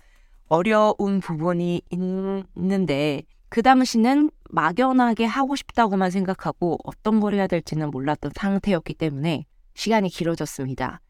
어려운 0.47 1.19
부분이 1.21 1.81
있는데 1.91 3.23
그 3.49 3.61
당시는 3.61 4.31
막연하게 4.49 5.25
하고 5.25 5.55
싶다고만 5.55 6.11
생각하고 6.11 6.77
어떤 6.83 7.19
걸 7.19 7.35
해야 7.35 7.47
될지는 7.47 7.89
몰랐던 7.89 8.31
상태였기 8.35 8.95
때문에 8.95 9.45
시간이 9.75 10.09
길어졌습니다. 10.09 11.01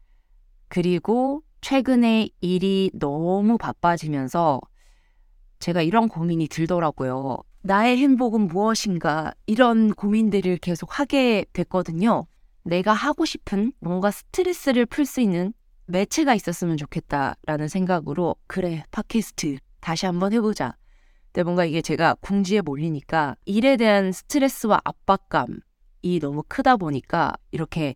그리고 0.68 1.42
최근에 1.60 2.28
일이 2.40 2.90
너무 2.94 3.58
바빠지면서 3.58 4.60
제가 5.58 5.82
이런 5.82 6.08
고민이 6.08 6.48
들더라고요. 6.48 7.38
나의 7.62 7.96
행복은 7.98 8.42
무엇인가 8.42 9.32
이런 9.46 9.92
고민들을 9.92 10.58
계속 10.58 10.98
하게 10.98 11.44
됐거든요. 11.52 12.26
내가 12.62 12.92
하고 12.92 13.24
싶은 13.24 13.72
뭔가 13.80 14.10
스트레스를 14.10 14.86
풀 14.86 15.06
수 15.06 15.20
있는 15.20 15.52
매체가 15.86 16.34
있었으면 16.34 16.76
좋겠다라는 16.76 17.68
생각으로 17.68 18.36
그래 18.46 18.84
팟캐스트 18.90 19.58
다시 19.80 20.06
한번 20.06 20.32
해보자. 20.32 20.76
근데 21.32 21.44
뭔가 21.44 21.64
이게 21.64 21.80
제가 21.80 22.14
궁지에 22.20 22.60
몰리니까 22.60 23.36
일에 23.44 23.76
대한 23.76 24.10
스트레스와 24.12 24.80
압박감이 24.84 26.20
너무 26.20 26.42
크다 26.48 26.76
보니까 26.76 27.34
이렇게 27.50 27.94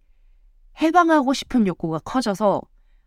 해방하고 0.81 1.33
싶은 1.35 1.67
욕구가 1.67 2.01
커져서 2.01 2.63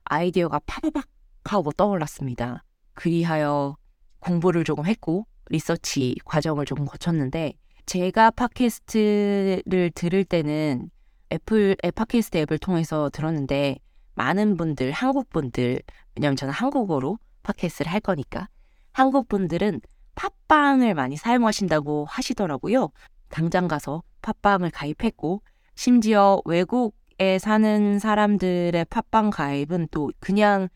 아이디어가 0.05 0.59
파바박 0.65 1.05
하고 1.45 1.71
떠올랐습니다. 1.71 2.63
그리하여 2.93 3.75
공부를 4.19 4.63
조금 4.63 4.85
했고 4.85 5.25
리서치 5.49 6.15
과정을 6.25 6.65
조금 6.65 6.85
거쳤는데 6.85 7.53
제가 7.85 8.31
팟캐스트를 8.31 9.91
들을 9.93 10.23
때는 10.23 10.89
애플 11.31 11.75
팟캐스트 11.95 12.37
앱을 12.37 12.57
통해서 12.59 13.09
들었는데 13.09 13.77
많은 14.15 14.55
분들 14.55 14.91
한국 14.91 15.29
분들 15.29 15.81
왜냐면 16.15 16.35
저는 16.35 16.53
한국어로 16.53 17.17
팟캐스트를 17.43 17.91
할 17.91 17.99
거니까 17.99 18.47
한국 18.93 19.27
분들은 19.27 19.81
팟빵을 20.15 20.93
많이 20.93 21.17
사용하신다고 21.17 22.05
하시더라고요. 22.05 22.89
당장 23.29 23.67
가서 23.67 24.03
팟빵을 24.21 24.69
가입했고 24.69 25.41
심지어 25.75 26.39
외국에 26.45 26.93
사는 27.39 27.99
사람들의 27.99 28.85
팟빵 28.85 29.29
가입은 29.29 29.87
또 29.91 30.11
그냥 30.19 30.69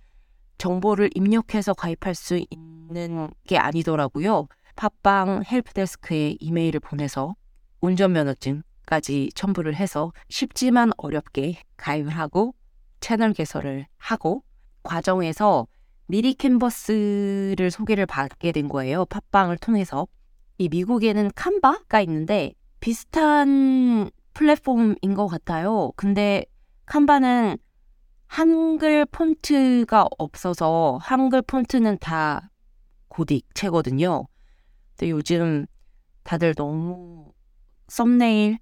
정보를 0.58 1.10
입력해서 1.16 1.74
가입할 1.74 2.16
수 2.16 2.40
있는 2.50 3.30
게 3.48 3.58
아니더라고요. 3.58 4.48
팟빵 4.76 5.44
헬프데스크에 5.50 6.38
이메일을 6.40 6.80
보내서 6.80 7.36
운전면허증까지 7.82 9.32
첨부를 9.36 9.76
해서 9.76 10.12
쉽지만 10.30 10.92
어렵게 10.98 11.62
가입을 11.78 12.12
하고 12.12 12.54
채널 13.00 13.34
개설을 13.34 13.86
하고 13.98 14.44
과정에서 14.84 15.68
미리 16.08 16.34
캔버스를 16.34 17.70
소개를 17.70 18.06
받게 18.06 18.52
된 18.52 18.70
거예요. 18.70 19.06
팟빵을 19.06 19.58
통해서. 19.58 20.08
이 20.58 20.70
미국에는 20.70 21.30
칸바가 21.36 22.02
있는데 22.02 22.54
비슷한 22.80 24.10
플랫폼인 24.38 25.16
것 25.16 25.26
같아요. 25.26 25.92
근데 25.96 26.46
칸바는 26.86 27.58
한글 28.28 29.04
폰트가 29.08 30.06
없어서 30.20 31.00
한글 31.02 31.42
폰트는 31.42 31.98
다 31.98 32.52
고딕체거든요. 33.10 34.28
근데 34.96 35.10
요즘 35.10 35.66
다들 36.22 36.54
너무 36.54 37.34
썸네일 37.88 38.60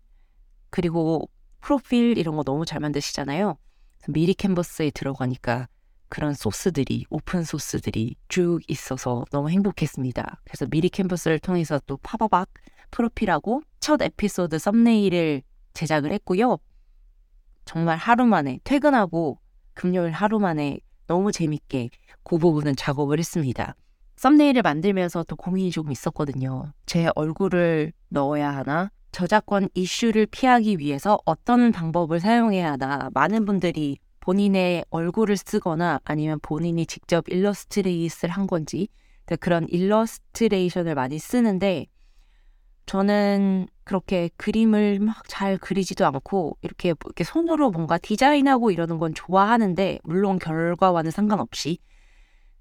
그리고 0.69 1.29
프로필 1.59 2.17
이런 2.17 2.37
거 2.37 2.43
너무 2.43 2.65
잘 2.65 2.79
만드시잖아요. 2.79 3.57
미리 4.07 4.33
캔버스에 4.33 4.91
들어가니까 4.91 5.67
그런 6.07 6.33
소스들이 6.33 7.05
오픈 7.09 7.43
소스들이 7.43 8.15
쭉 8.29 8.61
있어서 8.69 9.25
너무 9.29 9.49
행복했습니다. 9.49 10.41
그래서 10.45 10.67
미리 10.67 10.87
캔버스를 10.87 11.39
통해서 11.39 11.81
또 11.85 11.97
파바박 11.97 12.47
프로필하고 12.91 13.61
첫 13.81 14.01
에피소드 14.01 14.57
썸네일을 14.57 15.43
제작을 15.75 16.11
했고요. 16.13 16.57
정말 17.65 17.97
하루 17.97 18.25
만에 18.25 18.59
퇴근하고 18.63 19.39
금요일 19.73 20.11
하루 20.11 20.39
만에 20.39 20.79
너무 21.05 21.31
재밌게 21.31 21.89
그 22.23 22.37
부분은 22.39 22.75
작업을 22.75 23.19
했습니다. 23.19 23.75
썸네일을 24.15 24.61
만들면서 24.63 25.23
또 25.23 25.35
고민이 25.35 25.71
조금 25.71 25.91
있었거든요. 25.91 26.71
제 26.85 27.09
얼굴을 27.15 27.93
넣어야 28.09 28.55
하나? 28.55 28.89
저작권 29.11 29.69
이슈를 29.73 30.25
피하기 30.25 30.79
위해서 30.79 31.19
어떤 31.25 31.71
방법을 31.71 32.19
사용해야 32.19 32.73
하나? 32.73 33.09
많은 33.13 33.45
분들이 33.45 33.97
본인의 34.21 34.85
얼굴을 34.89 35.37
쓰거나 35.37 35.99
아니면 36.03 36.39
본인이 36.41 36.85
직접 36.85 37.25
illustrate를 37.29 38.33
한 38.33 38.47
건지 38.47 38.87
그런 39.39 39.67
일러스트레이션을 39.69 40.95
많이 40.95 41.19
쓰는데 41.19 41.87
저는 42.85 43.67
그렇게 43.83 44.29
그림을 44.37 44.99
막 44.99 45.23
잘 45.27 45.57
그리지도 45.57 46.05
않고 46.05 46.57
이렇게, 46.61 46.89
이렇게 46.89 47.23
손으로 47.23 47.71
뭔가 47.71 47.97
디자인하고 47.97 48.71
이러는 48.71 48.99
건 48.99 49.13
좋아하는데 49.13 49.99
물론 50.03 50.39
결과와는 50.39 51.11
상관없이 51.11 51.79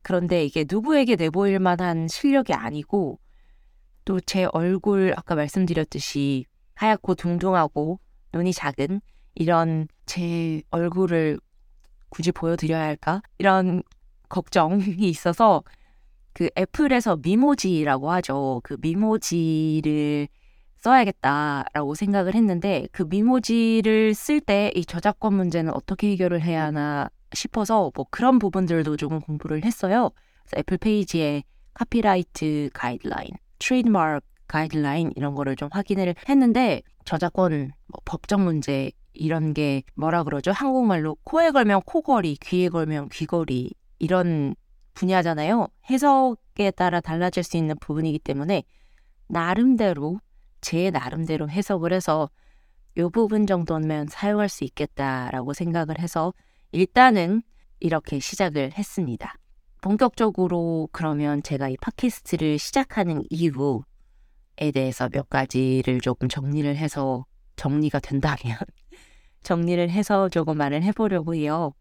그런데 0.02 0.44
이게 0.44 0.64
누구에게 0.68 1.16
내보일 1.16 1.58
만한 1.60 2.08
실력이 2.08 2.52
아니고 2.54 3.18
또 4.04 4.20
제 4.20 4.46
얼굴 4.52 5.14
아까 5.16 5.34
말씀드렸듯이 5.34 6.46
하얗고 6.74 7.14
둥둥하고 7.14 8.00
눈이 8.34 8.52
작은 8.52 9.00
이런 9.34 9.88
제 10.06 10.62
얼굴을 10.70 11.38
굳이 12.10 12.32
보여드려야 12.32 12.82
할까? 12.82 13.22
이런 13.38 13.82
걱정이 14.28 14.96
있어서 15.08 15.62
그 16.34 16.50
애플에서 16.58 17.16
미모지라고 17.16 18.10
하죠. 18.10 18.60
그 18.64 18.76
미모지를 18.80 20.28
써야겠다라고 20.78 21.94
생각을 21.94 22.34
했는데 22.34 22.86
그 22.92 23.04
미모지를 23.08 24.12
쓸 24.14 24.40
때 24.40 24.70
이 24.74 24.84
저작권 24.84 25.34
문제는 25.34 25.72
어떻게 25.72 26.10
해결을 26.10 26.42
해야 26.42 26.64
하나 26.64 27.08
싶어서 27.32 27.90
뭐 27.94 28.06
그런 28.10 28.38
부분들도 28.38 28.96
조금 28.96 29.20
공부를 29.20 29.64
했어요. 29.64 30.10
그래서 30.44 30.58
애플 30.60 30.76
페이지에 30.76 31.42
copyright 31.74 32.70
guideline, 32.74 33.30
trademark 33.58 34.20
guideline 34.46 35.12
이런 35.16 35.34
거를 35.34 35.56
좀 35.56 35.68
확인을 35.72 36.14
했는데 36.28 36.82
저작권 37.04 37.72
뭐 37.86 38.00
법적 38.04 38.40
문제 38.40 38.90
이런 39.14 39.54
게 39.54 39.82
뭐라 39.94 40.22
그러죠? 40.24 40.52
한국말로 40.52 41.16
코에 41.24 41.50
걸면 41.50 41.82
코걸이, 41.86 42.36
귀에 42.42 42.68
걸면 42.68 43.08
귀걸이 43.10 43.72
이런 44.00 44.54
분야잖아요. 44.94 45.68
해석에 45.90 46.70
따라 46.70 47.00
달라질 47.00 47.42
수 47.42 47.56
있는 47.56 47.76
부분이기 47.80 48.18
때문에 48.20 48.62
나름대로 49.28 50.20
제 50.60 50.90
나름대로 50.90 51.48
해석을 51.48 51.92
해서 51.92 52.30
이 52.96 53.02
부분 53.12 53.46
정도면 53.46 54.06
사용할 54.08 54.48
수 54.48 54.64
있겠다라고 54.64 55.52
생각을 55.52 55.98
해서 55.98 56.32
일단은 56.72 57.42
이렇게 57.80 58.18
시작을 58.20 58.72
했습니다. 58.72 59.34
본격적으로 59.80 60.88
그러면 60.92 61.42
제가 61.42 61.68
이 61.68 61.76
팟캐스트를 61.76 62.58
시작하는 62.58 63.22
이유에 63.28 64.70
대해서 64.72 65.08
몇 65.10 65.28
가지를 65.28 66.00
조금 66.00 66.28
정리를 66.28 66.74
해서 66.76 67.26
정리가 67.56 68.00
된다면 68.00 68.56
정리를 69.42 69.90
해서 69.90 70.28
조금 70.30 70.56
말을 70.56 70.82
해보려고 70.82 71.34
해요. 71.34 71.74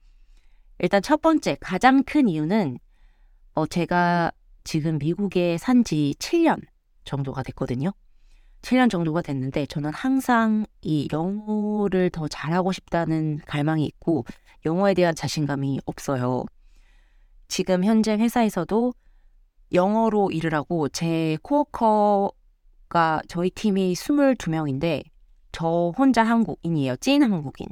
일단 0.80 1.02
첫 1.02 1.22
번째, 1.22 1.56
가장 1.62 2.04
큰 2.04 2.28
이유는 2.28 2.78
어, 3.56 3.66
제가 3.68 4.32
지금 4.64 4.98
미국에 4.98 5.58
산 5.58 5.84
지 5.84 6.16
7년 6.20 6.62
정도가 7.06 7.44
됐거든요. 7.44 7.92
7년 8.62 8.90
정도가 8.90 9.22
됐는데 9.22 9.66
저는 9.66 9.92
항상 9.94 10.66
이 10.82 11.08
영어를 11.12 12.10
더 12.10 12.28
잘하고 12.28 12.72
싶다는 12.72 13.40
갈망이 13.46 13.86
있고 13.86 14.26
영어에 14.66 14.94
대한 14.94 15.14
자신감이 15.16 15.82
없어요. 15.86 16.46
지금 17.50 17.84
현재 17.84 18.14
회사에서도 18.14 18.94
영어로 19.74 20.32
일을 20.32 20.54
하고 20.56 20.88
제 20.88 21.38
코어커가 21.42 23.22
저희 23.28 23.50
팀이 23.50 23.94
22명인데 23.94 25.04
저 25.52 25.92
혼자 25.98 26.24
한국인이에요. 26.24 26.96
찐 26.98 27.22
한국인. 27.24 27.68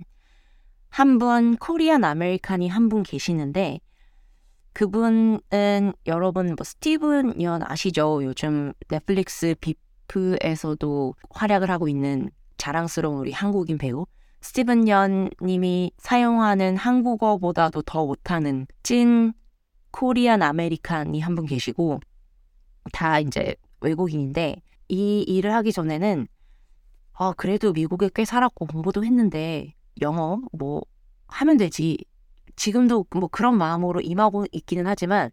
한 0.89 1.17
분 1.19 1.55
Korean 1.55 2.03
American이 2.03 2.67
한 2.67 2.89
분 2.89 3.03
계시는데 3.03 3.79
그분은 4.73 5.93
여러분 6.07 6.47
뭐 6.47 6.63
스티븐 6.63 7.41
연 7.41 7.61
아시죠? 7.63 8.23
요즘 8.23 8.73
넷플릭스 8.87 9.55
Beef에서도 9.59 11.15
활약을 11.31 11.69
하고 11.69 11.87
있는 11.87 12.29
자랑스러운 12.57 13.17
우리 13.19 13.31
한국인 13.31 13.77
배우 13.77 14.05
스티븐 14.41 14.87
연 14.87 15.29
님이 15.41 15.91
사용하는 15.97 16.77
한국어보다도 16.77 17.81
더 17.83 18.05
못하는 18.05 18.65
찐 18.83 19.33
Korean 19.91 20.41
American이 20.41 21.19
한 21.19 21.35
분 21.35 21.45
계시고 21.45 21.99
다 22.93 23.19
이제 23.19 23.55
외국인인데 23.81 24.61
이 24.87 25.21
일을 25.27 25.53
하기 25.53 25.71
전에는 25.73 26.27
아 27.13 27.33
그래도 27.37 27.73
미국에 27.73 28.09
꽤 28.15 28.25
살았고 28.25 28.65
공부도 28.67 29.03
했는데 29.03 29.73
영어 30.01 30.41
뭐 30.53 30.81
하면 31.27 31.57
되지 31.57 31.97
지금도 32.55 33.05
뭐 33.11 33.27
그런 33.27 33.57
마음으로 33.57 34.01
임하고 34.01 34.45
있기는 34.51 34.87
하지만 34.87 35.31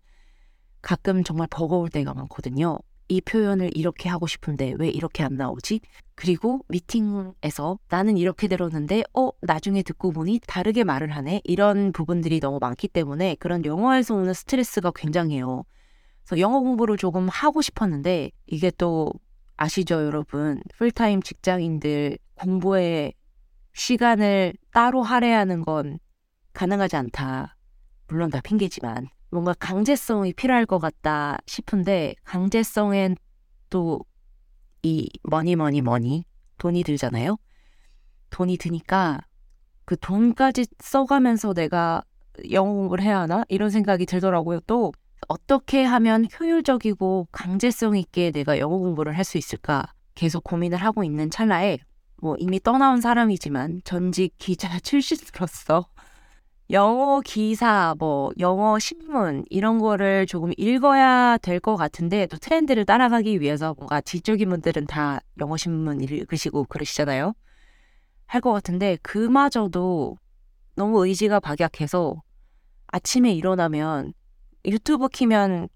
가끔 0.82 1.24
정말 1.24 1.48
버거울 1.50 1.88
때가 1.90 2.14
많거든요. 2.14 2.78
이 3.08 3.20
표현을 3.20 3.70
이렇게 3.74 4.08
하고 4.08 4.26
싶은데 4.26 4.74
왜 4.78 4.88
이렇게 4.88 5.22
안 5.24 5.36
나오지? 5.36 5.80
그리고 6.14 6.60
미팅에서 6.68 7.78
나는 7.88 8.18
이렇게 8.18 8.48
들었는데 8.48 9.04
어 9.14 9.30
나중에 9.40 9.82
듣고 9.82 10.12
보니 10.12 10.40
다르게 10.46 10.84
말을 10.84 11.10
하네 11.10 11.40
이런 11.44 11.92
부분들이 11.92 12.40
너무 12.40 12.58
많기 12.60 12.86
때문에 12.88 13.36
그런 13.38 13.64
영어에서 13.64 14.14
오는 14.14 14.34
스트레스가 14.34 14.92
굉장해요. 14.94 15.64
그래서 16.24 16.40
영어 16.40 16.60
공부를 16.60 16.98
조금 16.98 17.28
하고 17.28 17.62
싶었는데 17.62 18.30
이게 18.46 18.70
또 18.76 19.10
아시죠 19.56 20.04
여러분 20.04 20.60
풀타임 20.76 21.22
직장인들 21.22 22.18
공부에 22.34 23.12
시간을 23.72 24.54
따로 24.72 25.02
할애하는 25.02 25.62
건 25.62 25.98
가능하지 26.52 26.96
않다. 26.96 27.56
물론 28.08 28.30
다 28.30 28.40
핑계지만 28.40 29.08
뭔가 29.30 29.54
강제성이 29.58 30.32
필요할 30.32 30.66
것 30.66 30.78
같다 30.78 31.38
싶은데 31.46 32.14
강제성엔 32.24 33.16
또 33.70 34.00
이 34.82 35.08
money 35.22 35.56
money 35.56 35.82
money 35.82 36.24
돈이 36.58 36.82
들잖아요. 36.84 37.36
돈이 38.30 38.56
드니까 38.58 39.20
그 39.84 39.96
돈까지 39.98 40.66
써가면서 40.78 41.54
내가 41.54 42.02
공부를 42.48 43.02
해야 43.04 43.20
하나 43.20 43.44
이런 43.48 43.70
생각이 43.70 44.06
들더라고요. 44.06 44.60
또 44.66 44.92
어떻게 45.26 45.82
하면 45.82 46.26
효율적이고 46.38 47.28
강제성 47.32 47.96
있게 47.96 48.30
내가 48.30 48.58
영어 48.58 48.78
공부를 48.78 49.16
할 49.16 49.24
수 49.24 49.36
있을까 49.38 49.92
계속 50.14 50.44
고민을 50.44 50.78
하고 50.78 51.02
있는 51.04 51.30
찰나에 51.30 51.78
뭐 52.20 52.36
이미 52.38 52.60
떠나온 52.60 53.00
사람이지만 53.00 53.82
전직 53.84 54.34
기자 54.38 54.78
출신으로서 54.78 55.88
영어 56.70 57.20
기사, 57.22 57.94
뭐 57.98 58.30
영어 58.38 58.78
신문 58.78 59.44
이런 59.48 59.78
거를 59.78 60.26
조금 60.26 60.52
읽어야 60.58 61.38
될 61.38 61.60
것 61.60 61.76
같은데 61.76 62.26
또 62.26 62.36
트렌드를 62.36 62.84
따라가기 62.84 63.40
위해서 63.40 63.74
뭔가 63.78 64.00
지적인 64.02 64.48
분들은 64.50 64.86
다 64.86 65.20
영어 65.40 65.56
신문 65.56 66.02
읽으시고 66.02 66.64
그러시잖아요. 66.64 67.32
할 68.26 68.40
것 68.42 68.52
같은데 68.52 68.98
그마저도 69.02 70.18
너무 70.76 71.06
의지가 71.06 71.40
박약해서 71.40 72.22
아침에 72.88 73.32
일어나면 73.32 74.12
유튜브 74.66 75.08
키면 75.08 75.68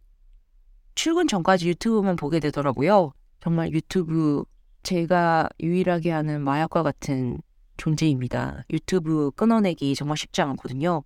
출근 0.95 1.27
전까지 1.27 1.69
유튜브만 1.71 2.17
보게 2.17 2.39
되더라고요. 2.41 3.13
정말 3.41 3.73
유튜브 3.73 4.45
제가 4.83 5.49
유일하게 5.61 6.11
하는 6.11 6.43
마약과 6.43 6.83
같은 6.83 7.41
존재입니다. 7.77 8.65
유튜브 8.71 9.31
끊어내기 9.33 9.95
정말 9.95 10.17
쉽지 10.17 10.43
않거든요. 10.43 11.03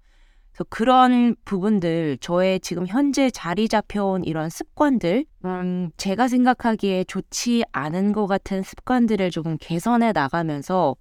그래서 0.53 0.65
그런 0.71 1.37
부분들, 1.45 2.17
저의 2.19 2.61
지금 2.61 2.87
현재 2.87 3.31
자리 3.31 3.69
잡혀온 3.69 4.25
이런 4.25 4.49
습관들, 4.49 5.27
음, 5.45 5.91
제가 5.99 6.29
생각하기에 6.29 7.05
좋지 7.05 7.65
않은 7.73 8.13
것 8.13 8.27
같은 8.27 8.63
습관들을 8.63 9.31
조금 9.31 9.59
개선해 9.61 10.13
나가면서 10.13 10.97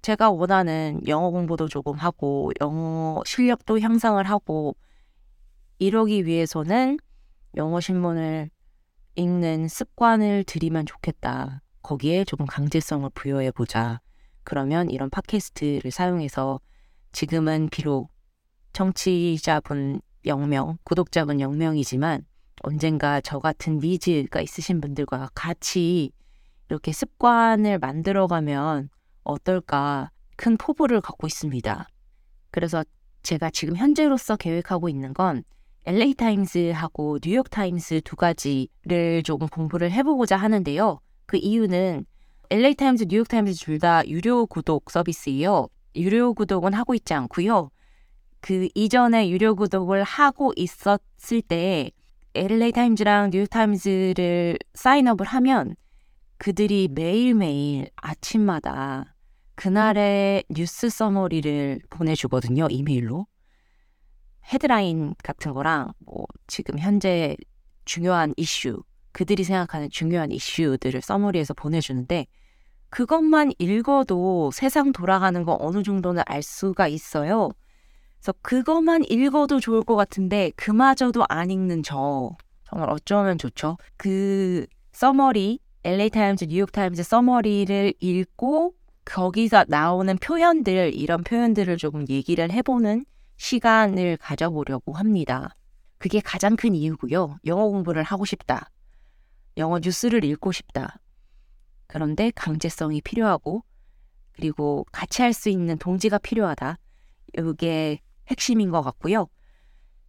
제가 0.00 0.30
원하는 0.30 1.00
영어 1.08 1.30
공부도 1.30 1.68
조금 1.68 1.94
하고, 1.96 2.52
영어 2.62 3.20
실력도 3.26 3.80
향상을 3.80 4.22
하고, 4.24 4.76
이러기 5.78 6.24
위해서는 6.24 6.98
영어 7.56 7.80
신문을 7.80 8.48
읽는 9.16 9.68
습관을 9.68 10.44
들이면 10.44 10.86
좋겠다. 10.86 11.60
거기에 11.82 12.24
조금 12.24 12.46
강제성을 12.46 13.10
부여해 13.14 13.50
보자. 13.50 14.00
그러면 14.46 14.88
이런 14.90 15.10
팟캐스트를 15.10 15.90
사용해서 15.90 16.60
지금은 17.10 17.68
비록 17.70 18.10
청취자분 18.72 20.00
0명, 20.24 20.78
구독자분 20.84 21.38
0명이지만 21.38 22.24
언젠가 22.62 23.20
저 23.20 23.40
같은 23.40 23.78
니즈가 23.78 24.40
있으신 24.40 24.80
분들과 24.80 25.30
같이 25.34 26.12
이렇게 26.68 26.92
습관을 26.92 27.78
만들어가면 27.80 28.88
어떨까 29.24 30.10
큰 30.36 30.56
포부를 30.56 31.00
갖고 31.00 31.26
있습니다. 31.26 31.88
그래서 32.52 32.84
제가 33.22 33.50
지금 33.50 33.76
현재로서 33.76 34.36
계획하고 34.36 34.88
있는 34.88 35.12
건 35.12 35.42
LA 35.86 36.14
타임스하고 36.14 37.18
뉴욕 37.18 37.50
타임스 37.50 38.02
두 38.04 38.14
가지를 38.14 39.24
조금 39.24 39.48
공부를 39.48 39.90
해보고자 39.90 40.36
하는데요. 40.36 41.00
그 41.26 41.36
이유는 41.36 42.06
LA 42.50 42.74
타임즈, 42.74 43.06
뉴욕 43.08 43.26
타임즈 43.26 43.54
둘 43.56 43.78
다 43.80 44.06
유료 44.06 44.46
구독 44.46 44.90
서비스예요. 44.90 45.68
유료 45.96 46.32
구독은 46.34 46.74
하고 46.74 46.94
있지 46.94 47.12
않고요. 47.14 47.70
그 48.40 48.68
이전에 48.74 49.28
유료 49.30 49.56
구독을 49.56 50.04
하고 50.04 50.52
있었을 50.56 51.42
때 51.42 51.90
LA 52.34 52.70
타임즈랑 52.72 53.30
뉴욕 53.30 53.48
타임즈를 53.50 54.58
sign 54.74 54.97
up을 54.97 55.26
하면 55.26 55.74
그들이 56.38 56.88
매일매일 56.92 57.88
아침마다 57.96 59.14
그날의 59.56 60.44
뉴스 60.50 60.88
summary를 60.88 61.80
보내주거든요. 61.90 62.68
이메일로. 62.70 63.26
헤드라인 64.52 65.14
같은 65.24 65.52
거랑 65.54 65.92
뭐 65.98 66.26
지금 66.46 66.78
현재 66.78 67.36
중요한 67.86 68.34
이슈, 68.36 68.84
그들이 69.16 69.44
생각하는 69.44 69.88
중요한 69.88 70.30
이슈들을 70.30 71.00
summary해서 71.00 71.54
보내주는데 71.54 72.26
그것만 72.90 73.52
읽어도 73.58 74.50
세상 74.52 74.92
돌아가는 74.92 75.42
거 75.42 75.56
어느 75.58 75.82
정도는 75.82 76.22
알 76.26 76.42
수가 76.42 76.86
있어요. 76.86 77.48
그래서 78.18 78.34
그것만 78.42 79.04
읽어도 79.08 79.58
좋을 79.58 79.84
것 79.84 79.96
같은데 79.96 80.52
그마저도 80.56 81.24
안 81.30 81.50
읽는 81.50 81.82
저 81.82 82.36
정말 82.64 82.90
어쩌면 82.90 83.38
좋죠. 83.38 83.78
그 83.96 84.66
summary 84.92 85.60
LA 85.84 86.10
타임즈, 86.10 86.44
뉴욕 86.50 86.70
타임즈 86.70 87.02
summary를 87.02 87.94
읽고 87.98 88.74
거기서 89.06 89.64
나오는 89.68 90.14
표현들 90.18 90.94
이런 90.94 91.24
표현들을 91.24 91.74
조금 91.78 92.04
얘기를 92.10 92.52
해보는 92.52 93.06
시간을 93.38 94.18
가져보려고 94.18 94.92
합니다. 94.92 95.56
그게 95.96 96.20
가장 96.20 96.54
큰 96.54 96.74
이유고요. 96.74 97.38
영어 97.46 97.66
공부를 97.68 98.02
하고 98.02 98.26
싶다. 98.26 98.68
영어 99.56 99.78
뉴스를 99.78 100.24
읽고 100.24 100.52
싶다. 100.52 100.98
그런데 101.86 102.30
강제성이 102.34 103.00
필요하고 103.00 103.62
그리고 104.32 104.84
같이 104.92 105.22
할 105.22 105.32
수 105.32 105.48
있는 105.48 105.78
동지가 105.78 106.18
필요하다. 106.18 106.78
이게 107.38 108.00
핵심인 108.28 108.70
것 108.70 108.82
같고요. 108.82 109.28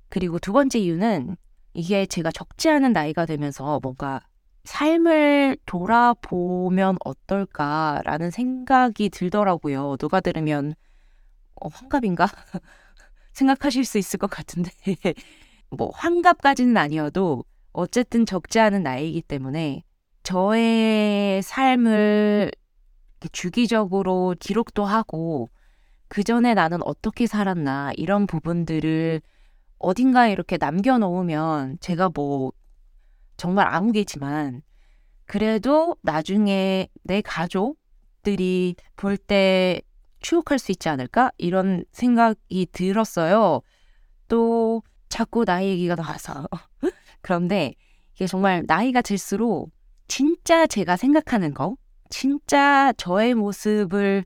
그리고 0.10 0.40
두 0.40 0.54
번째 0.54 0.80
이유는 0.80 1.38
이게 1.74 2.06
제가 2.06 2.32
적지 2.32 2.70
않은 2.70 2.94
나이가 2.94 3.26
되면서 3.26 3.80
뭔가 3.82 4.22
삶을 4.66 5.58
돌아보면 5.66 6.98
어떨까라는 7.06 8.32
생각이 8.32 9.10
들더라고요. 9.10 9.98
누가 9.98 10.20
들으면 10.20 10.74
어, 11.56 11.70
환갑인가 11.70 12.28
생각하실 13.34 13.86
수 13.86 13.98
있을 13.98 14.20
것 14.20 14.30
같은데 14.30 14.72
뭐 15.70 15.92
환갑까지는 15.94 16.76
아니어도 16.78 17.46
어쨌든 17.78 18.26
적지 18.26 18.60
않은 18.60 18.82
나이이기 18.82 19.22
때문에 19.22 19.84
저의 20.24 21.44
삶을 21.44 22.52
주기적으로 23.32 24.34
기록도 24.40 24.84
하고 24.84 25.52
그 26.08 26.24
전에 26.24 26.56
나는 26.56 26.80
어떻게 26.82 27.28
살았나 27.28 27.92
이런 27.96 28.26
부분들을 28.26 29.22
어딘가에 29.78 30.32
이렇게 30.32 30.58
남겨놓으면 30.58 31.78
제가 31.80 32.10
뭐 32.16 32.52
정말 33.38 33.68
아무개지만 33.72 34.64
그래도 35.28 35.96
나중에 36.02 36.88
내 37.04 37.22
가족들이 37.22 38.76
볼 38.96 39.18
때 39.18 39.82
추억할 40.22 40.58
수 40.58 40.72
있지 40.72 40.90
않을까 40.90 41.32
이런 41.38 41.86
생각이 41.92 42.70
들었어요. 42.72 43.62
또 44.28 44.82
자꾸 45.10 45.46
나이 45.46 45.68
얘기가 45.70 45.96
나와서 45.96 46.48
그런데 47.28 47.76
이게 48.16 48.26
정말 48.26 48.64
나이가 48.68 49.02
들수록 49.02 49.70
진짜 50.08 50.66
제가 50.66 50.96
생각하는 50.96 51.54
거, 51.54 51.76
진짜 52.10 52.94
저의 52.94 53.34
모습을 53.34 54.24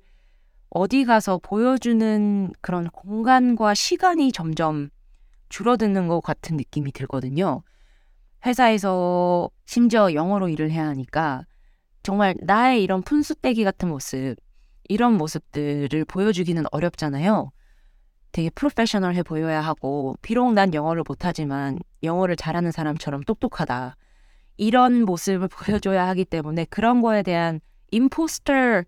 어디 0.69 1.03
가서 1.03 1.39
보여주는 1.39 2.51
그런 2.61 2.87
공간과 2.91 3.73
시간이 3.73 4.31
점점 4.31 4.91
줄어드는 5.49 6.07
것 6.09 6.21
같은 6.21 6.57
느낌이 6.57 6.91
들거든요. 6.91 7.63
회사에서 8.45 9.49
심지어 9.65 10.13
영어로 10.13 10.47
일을 10.49 10.69
해야 10.69 10.85
하니까 10.85 11.47
정말 12.03 12.35
나의 12.39 12.83
이런 12.83 13.01
푼수떼기 13.01 13.63
같은 13.63 13.89
모습, 13.89 14.35
이런 14.89 15.17
모습들을 15.17 16.05
보여주기는 16.05 16.63
어렵잖아요. 16.71 17.51
되게 18.31 18.49
프로페셔널해 18.49 19.23
보여야 19.23 19.61
하고 19.61 20.15
비록 20.21 20.53
난 20.53 20.73
영어를 20.73 21.03
못하지만 21.07 21.79
영어를 22.03 22.35
잘하는 22.35 22.71
사람처럼 22.71 23.23
똑똑하다. 23.23 23.95
이런 24.57 25.03
모습을 25.03 25.47
보여줘야 25.81 26.07
하기 26.09 26.25
때문에 26.25 26.65
그런 26.65 27.01
거에 27.01 27.23
대한 27.23 27.59
임포스터 27.91 28.83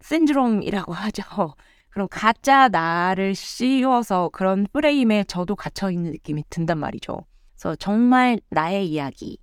신드롬이라고 0.00 0.92
하죠. 0.94 1.54
그럼 1.90 2.08
가짜 2.10 2.68
나를 2.68 3.34
씌워서 3.34 4.30
그런 4.32 4.66
프레임에 4.72 5.24
저도 5.24 5.54
갇혀 5.54 5.90
있는 5.90 6.10
느낌이 6.10 6.44
든단 6.50 6.78
말이죠. 6.78 7.24
그래서 7.54 7.76
정말 7.76 8.40
나의 8.50 8.88
이야기, 8.90 9.38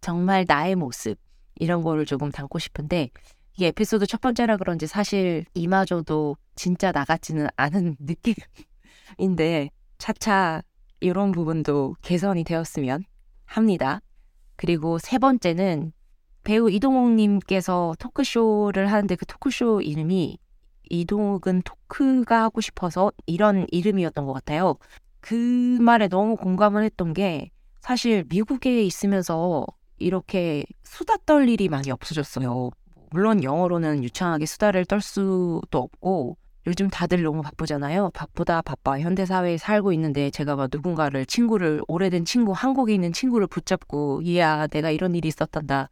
정말 0.00 0.44
나의 0.46 0.76
모습 0.76 1.18
이런 1.56 1.82
거를 1.82 2.06
조금 2.06 2.30
담고 2.30 2.60
싶은데 2.60 3.10
이게 3.54 3.66
에피소드 3.66 4.06
첫 4.06 4.20
번째라 4.20 4.56
그런지 4.56 4.86
사실 4.86 5.44
이마저도 5.54 6.36
진짜 6.54 6.92
나같지는 6.92 7.48
않은 7.56 7.96
느낌 8.06 8.34
인데 9.16 9.70
차차 9.98 10.62
이런 11.00 11.32
부분도 11.32 11.96
개선이 12.02 12.44
되었으면 12.44 13.04
합니다. 13.44 14.00
그리고 14.56 14.98
세 14.98 15.18
번째는 15.18 15.92
배우 16.44 16.70
이동욱님께서 16.70 17.94
토크쇼를 17.98 18.90
하는데 18.90 19.14
그 19.16 19.26
토크쇼 19.26 19.82
이름이 19.82 20.38
이동욱은 20.90 21.62
토크가 21.64 22.42
하고 22.42 22.60
싶어서 22.60 23.12
이런 23.26 23.66
이름이었던 23.70 24.26
것 24.26 24.32
같아요. 24.32 24.76
그 25.20 25.78
말에 25.80 26.08
너무 26.08 26.36
공감을 26.36 26.84
했던 26.84 27.12
게 27.12 27.50
사실 27.80 28.24
미국에 28.28 28.82
있으면서 28.84 29.66
이렇게 29.98 30.64
수다 30.84 31.16
떨 31.26 31.48
일이 31.48 31.68
많이 31.68 31.90
없어졌어요. 31.90 32.70
물론 33.10 33.42
영어로는 33.42 34.04
유창하게 34.04 34.46
수다를 34.46 34.84
떨 34.84 35.00
수도 35.00 35.60
없고 35.72 36.36
요즘 36.68 36.88
다들 36.90 37.22
너무 37.22 37.40
바쁘잖아요. 37.42 38.10
바쁘다 38.12 38.60
바빠 38.62 39.00
현대 39.00 39.24
사회에 39.24 39.56
살고 39.56 39.92
있는데 39.94 40.30
제가 40.30 40.54
막 40.54 40.68
누군가를 40.70 41.24
친구를 41.24 41.80
오래된 41.88 42.26
친구 42.26 42.52
한국에 42.52 42.92
있는 42.94 43.12
친구를 43.12 43.46
붙잡고 43.46 44.20
이야 44.22 44.66
내가 44.66 44.90
이런 44.90 45.14
일이 45.14 45.28
있었단다 45.28 45.88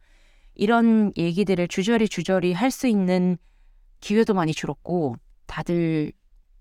이런 0.53 1.11
얘기들을 1.17 1.67
주저리 1.67 2.07
주저리 2.07 2.53
할 2.53 2.69
수 2.71 2.87
있는 2.87 3.37
기회도 4.01 4.35
많이 4.35 4.53
줄었고 4.53 5.15
다들 5.47 6.11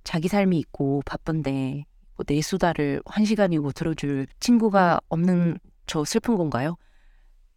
자기 0.04 0.28
삶이 0.28 0.58
있고 0.60 1.02
바쁜데 1.04 1.84
뭐 2.16 2.24
내 2.26 2.40
수다를 2.40 3.02
한 3.04 3.26
시간이고 3.26 3.72
들어줄 3.72 4.26
친구가 4.40 5.00
없는 5.10 5.58
저 5.86 6.04
슬픈 6.04 6.36
건가요? 6.36 6.76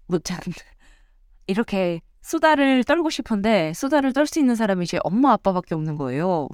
뭐참 0.08 0.40
이렇게 1.48 2.02
수다를 2.22 2.84
떨고 2.84 3.10
싶은데 3.10 3.74
수다를 3.74 4.14
떨 4.14 4.28
수 4.28 4.40
있는 4.40 4.56
사람이 4.56 4.84
이제 4.84 5.00
엄마 5.04 5.32
아빠밖에 5.34 5.76
없는 5.76 5.96
거예요. 5.98 6.48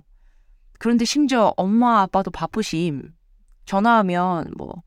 그런데 0.80 1.06
심지어 1.06 1.54
엄마 1.58 2.02
아빠도 2.02 2.32
바쁘심. 2.32 3.12
전화하면 3.66 4.52
뭐 4.58 4.84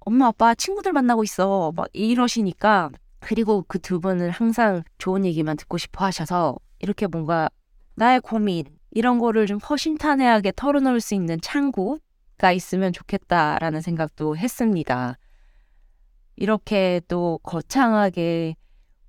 엄마 0.00 0.26
아빠 0.26 0.54
친구들 0.54 0.92
만나고 0.92 1.24
있어 1.24 1.72
막 1.74 1.88
이러시니까 1.92 2.90
그리고 3.20 3.64
그 3.68 3.78
두 3.78 4.00
분은 4.00 4.30
항상 4.30 4.82
좋은 4.98 5.24
얘기만 5.24 5.56
듣고 5.56 5.78
싶어 5.78 6.04
하셔서 6.04 6.56
이렇게 6.80 7.06
뭔가 7.06 7.48
나의 7.94 8.20
고민 8.20 8.64
이런 8.90 9.18
거를 9.18 9.46
좀 9.46 9.58
허심탄회하게 9.58 10.52
털어놓을 10.56 11.00
수 11.00 11.14
있는 11.14 11.40
창구가 11.40 12.52
있으면 12.52 12.92
좋겠다라는 12.92 13.80
생각도 13.82 14.36
했습니다. 14.36 15.16
이렇게 16.36 17.00
또 17.08 17.38
거창하게 17.42 18.56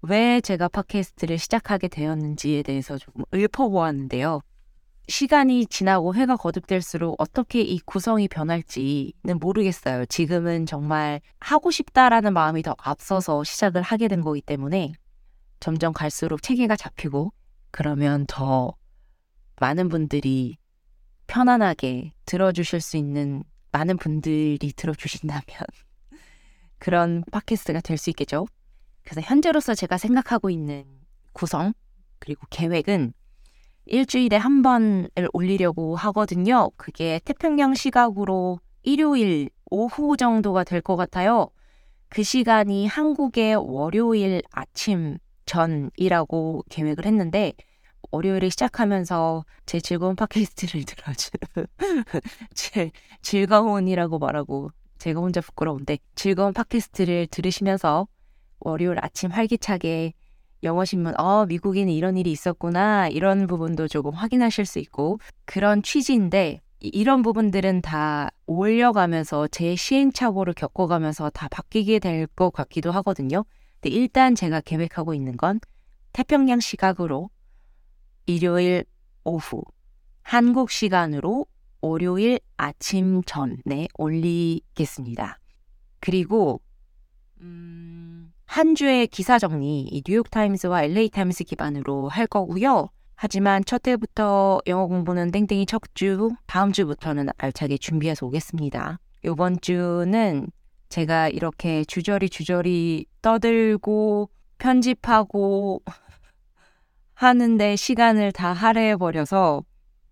왜 0.04 0.42
제가 0.42 0.68
팟캐스트를 0.68 1.38
시작하게 1.38 1.88
되었는지에 1.88 2.64
대해서 2.64 2.98
조금 2.98 3.24
읊어보았는데요. 3.34 4.42
시간이 5.08 5.66
지나고 5.68 6.16
회가 6.16 6.38
거듭될수록 6.38 7.16
어떻게 7.20 7.62
이 7.62 7.80
구성이 7.80 8.28
변할지는 8.28 9.40
모르겠어요. 9.40 10.06
지금은 10.06 10.66
정말 10.66 11.22
하고 11.40 11.70
싶다라는 11.70 12.34
마음이 12.34 12.64
더 12.64 12.76
앞서서 12.80 13.44
시작을 13.44 13.82
하게 13.82 14.08
된 14.08 14.22
거기 14.22 14.42
때문에 14.42 14.94
점점 15.60 15.94
갈수록 15.94 16.42
체계가 16.42 16.76
잡히고 16.76 17.34
그러면 17.72 18.26
더 18.28 18.76
많은 19.60 19.90
분들이 19.90 20.58
편안하게 21.28 22.14
들어주실 22.26 22.82
수 22.82 22.98
있는 22.98 23.44
많은 23.72 23.98
분들이 23.98 24.58
들어주신다면 24.76 25.44
그런 26.80 27.24
팟캐스트가 27.32 27.82
될 27.82 27.98
수 27.98 28.10
있겠죠. 28.10 28.48
그래서 29.04 29.22
현재로서 29.22 29.74
제가 29.76 29.98
생각하고 29.98 30.50
있는 30.50 30.86
구성 31.34 31.74
그리고 32.20 32.46
계획은 32.50 33.14
일주일에 33.86 34.38
한 34.38 34.62
번을 34.62 35.10
올리려고 35.34 35.96
하거든요. 35.96 36.70
그게 36.78 37.20
태평양 37.26 37.74
시각으로 37.74 38.60
일요일 38.84 39.50
오후 39.70 40.18
정도가 40.18 40.64
될 40.64 40.82
것 40.82 40.96
같아요. 40.96 41.50
그 42.10 42.24
시간이 42.24 42.88
한국의 42.88 43.56
월요일 43.56 44.42
아침 44.52 45.18
전이라고 45.46 46.64
계획을 46.70 47.06
했는데 47.06 47.54
월요일에 48.12 48.50
시작하면서 48.50 49.46
제 49.66 49.80
즐거운 49.80 50.16
팟캐스트를 50.16 50.84
들어주 50.86 51.30
제 52.54 52.92
즐거운이라고 53.22 54.20
말하고 54.20 54.72
제가 54.98 55.20
혼자 55.22 55.42
부끄러운데 55.42 55.98
즐거운 56.16 56.54
팟캐스트를 56.54 57.28
들으시면서 57.28 58.08
월요일 58.62 58.98
아침 59.02 59.32
활기차게 59.32 60.14
영어신문, 60.64 61.20
어, 61.20 61.46
미국에는 61.48 61.92
이런 61.92 62.18
일이 62.18 62.32
있었구나, 62.32 63.08
이런 63.08 63.48
부분도 63.48 63.88
조금 63.88 64.12
확인하실 64.14 64.66
수 64.66 64.80
있고, 64.80 65.20
그런 65.46 65.82
취지인데, 65.82 66.62
이런 66.80 67.22
부분들은 67.24 67.82
다 67.82 68.30
올려가면서 68.46 69.48
제 69.48 69.76
시행착오를 69.76 70.54
겪어가면서 70.54 71.30
다 71.32 71.48
바뀌게 71.50 72.00
될 72.00 72.28
것 72.28 72.52
같기도 72.52 72.92
하거든요. 72.92 73.44
근데 73.80 73.96
일단 73.96 74.36
제가 74.36 74.62
계획하고 74.62 75.14
있는 75.14 75.38
건 75.38 75.60
태평양 76.14 76.60
시각으로 76.60 77.30
일요일 78.28 78.86
오후, 79.24 79.64
한국 80.24 80.70
시간으로 80.72 81.46
월요일 81.82 82.40
아침 82.58 83.24
전에 83.24 83.88
올리겠습니다. 83.98 85.40
그리고 86.00 86.62
음, 87.42 88.32
한 88.52 88.76
주의 88.76 89.08
기사 89.08 89.40
정리 89.40 89.80
이 89.80 90.04
뉴욕타임스와 90.06 90.84
LA타임스 90.84 91.46
기반으로 91.46 92.10
할 92.10 92.28
거고요. 92.28 92.90
하지만 93.16 93.64
첫 93.64 93.88
해부터 93.88 94.60
영어 94.68 94.88
공부는 94.88 95.32
땡땡이 95.32 95.66
첫 95.68 95.82
주, 95.94 96.32
다음 96.48 96.74
주부터는 96.74 97.30
알차게 97.38 97.78
준비해서 97.78 98.26
오겠습니다. 98.26 99.00
이번 99.24 99.62
주는 99.62 100.52
제가 100.90 101.30
이렇게 101.30 101.86
주저리 101.86 102.28
주저리 102.28 103.06
떠들고 103.22 104.30
편집하고 104.58 105.82
하는데 107.14 107.76
시간을 107.78 108.34
다 108.34 108.52
할애해버려서 108.52 109.64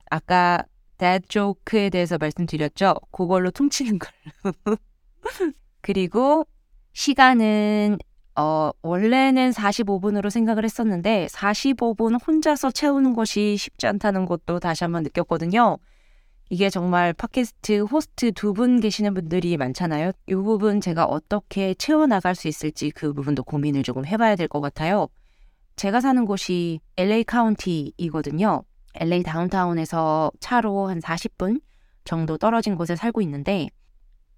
아까 0.09 0.63
dad 0.97 1.27
joke에 1.27 1.89
대해서 1.89 2.17
말씀드렸죠. 2.17 2.95
그걸로 3.11 3.51
퉁치는 3.51 3.99
걸로. 3.99 4.77
그리고 5.81 6.45
시간은 6.93 7.97
어, 8.39 8.71
원래는 8.83 9.51
45분으로 9.51 10.29
생각을 10.29 10.63
했었는데 10.63 11.27
45분 11.29 12.25
혼자서 12.25 12.71
채우는 12.71 13.13
것이 13.13 13.57
쉽지 13.57 13.85
않다는 13.85 14.25
것도 14.25 14.59
다시 14.61 14.85
한번 14.85 15.03
느꼈거든요. 15.03 15.77
이게 16.49 16.69
정말 16.69 17.11
팟캐스트 17.11 17.81
호스트 17.81 18.31
두 18.31 18.53
분 18.53 18.79
계시는 18.79 19.13
분들이 19.13 19.57
많잖아요. 19.57 20.13
이 20.27 20.35
부분 20.35 20.79
제가 20.79 21.03
어떻게 21.03 21.73
채워나갈 21.73 22.33
수 22.33 22.47
있을지 22.47 22.91
그 22.91 23.11
부분도 23.13 23.43
고민을 23.43 23.83
조금 23.83 24.05
해봐야 24.05 24.37
될 24.37 24.47
것 24.47 24.61
같아요. 24.61 25.09
제가 25.75 25.99
사는 25.99 26.23
곳이 26.23 26.79
LA 26.95 27.25
카운티이거든요. 27.25 28.63
LA 28.95 29.23
다운타운에서 29.23 30.31
차로 30.39 30.87
한 30.87 30.99
40분 31.01 31.59
정도 32.05 32.37
떨어진 32.37 32.75
곳에 32.77 32.95
살고 32.95 33.21
있는데 33.21 33.67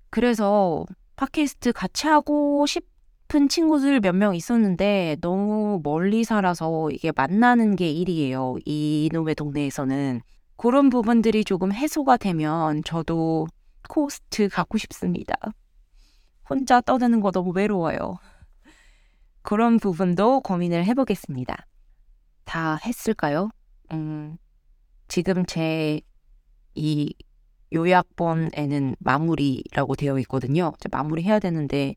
그래서 0.09 0.85
팟캐스트 1.17 1.71
같이 1.73 2.07
하고 2.07 2.65
싶 2.65 2.89
은 3.33 3.47
친구들 3.49 3.99
몇 4.01 4.13
명 4.15 4.35
있었는데 4.35 5.17
너무 5.21 5.79
멀리 5.83 6.23
살아서 6.23 6.89
이게 6.91 7.11
만나는 7.15 7.75
게 7.75 7.89
일이에요. 7.89 8.57
이놈의 8.65 9.35
동네에서는. 9.35 10.21
그런 10.57 10.89
부분들이 10.89 11.43
조금 11.45 11.71
해소가 11.71 12.17
되면 12.17 12.83
저도 12.83 13.47
co-host 13.89 14.49
갖고 14.49 14.77
싶습니다. 14.77 15.33
혼자 16.49 16.81
떠드는 16.81 17.21
거 17.21 17.31
너무 17.31 17.51
외로워요. 17.51 18.17
그런 19.41 19.77
부분도 19.79 20.41
고민을 20.41 20.85
해보겠습니다. 20.85 21.67
다 22.45 22.75
했을까요? 22.85 23.49
음, 23.93 24.37
지금 25.07 25.45
제 25.45 26.01
이 26.75 27.13
요약본에는 27.73 28.95
마무리라고 28.99 29.95
되어 29.95 30.19
있거든요. 30.19 30.71
마무리 30.91 31.23
해야 31.23 31.39
되는데 31.39 31.95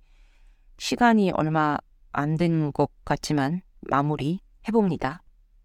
시간이 0.78 1.30
얼마 1.32 1.78
안 2.12 2.36
된 2.36 2.72
것 2.72 2.90
같지만 3.04 3.62
마무리 3.82 4.40
해봅니다. 4.68 5.22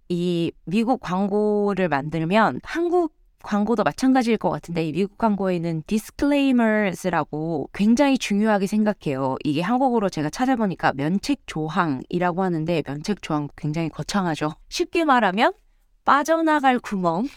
이 0.10 0.52
미국 0.66 1.00
광고를 1.02 1.88
만들면 1.90 2.62
한국 2.64 3.14
광고도 3.44 3.84
마찬가지일 3.84 4.38
것 4.38 4.50
같은데 4.50 4.86
이 4.86 4.92
미국 4.92 5.18
광고에는 5.18 5.84
disclaimers라고 5.88 7.70
굉장히 7.74 8.18
중요하게 8.18 8.68
생각해요. 8.68 9.36
이게 9.46 9.62
한국어로 9.62 10.10
제가 10.10 10.30
찾아보니까 10.30 10.92
면책 10.94 11.42
조항이라고 11.46 12.44
하는데 12.44 12.84
면책 12.86 13.22
조항 13.22 13.48
굉장히 13.56 13.90
거창하죠. 13.90 14.52
쉽게 14.70 15.06
말하면 15.06 15.54
빠져나갈 16.04 16.80
구멍을 16.80 17.30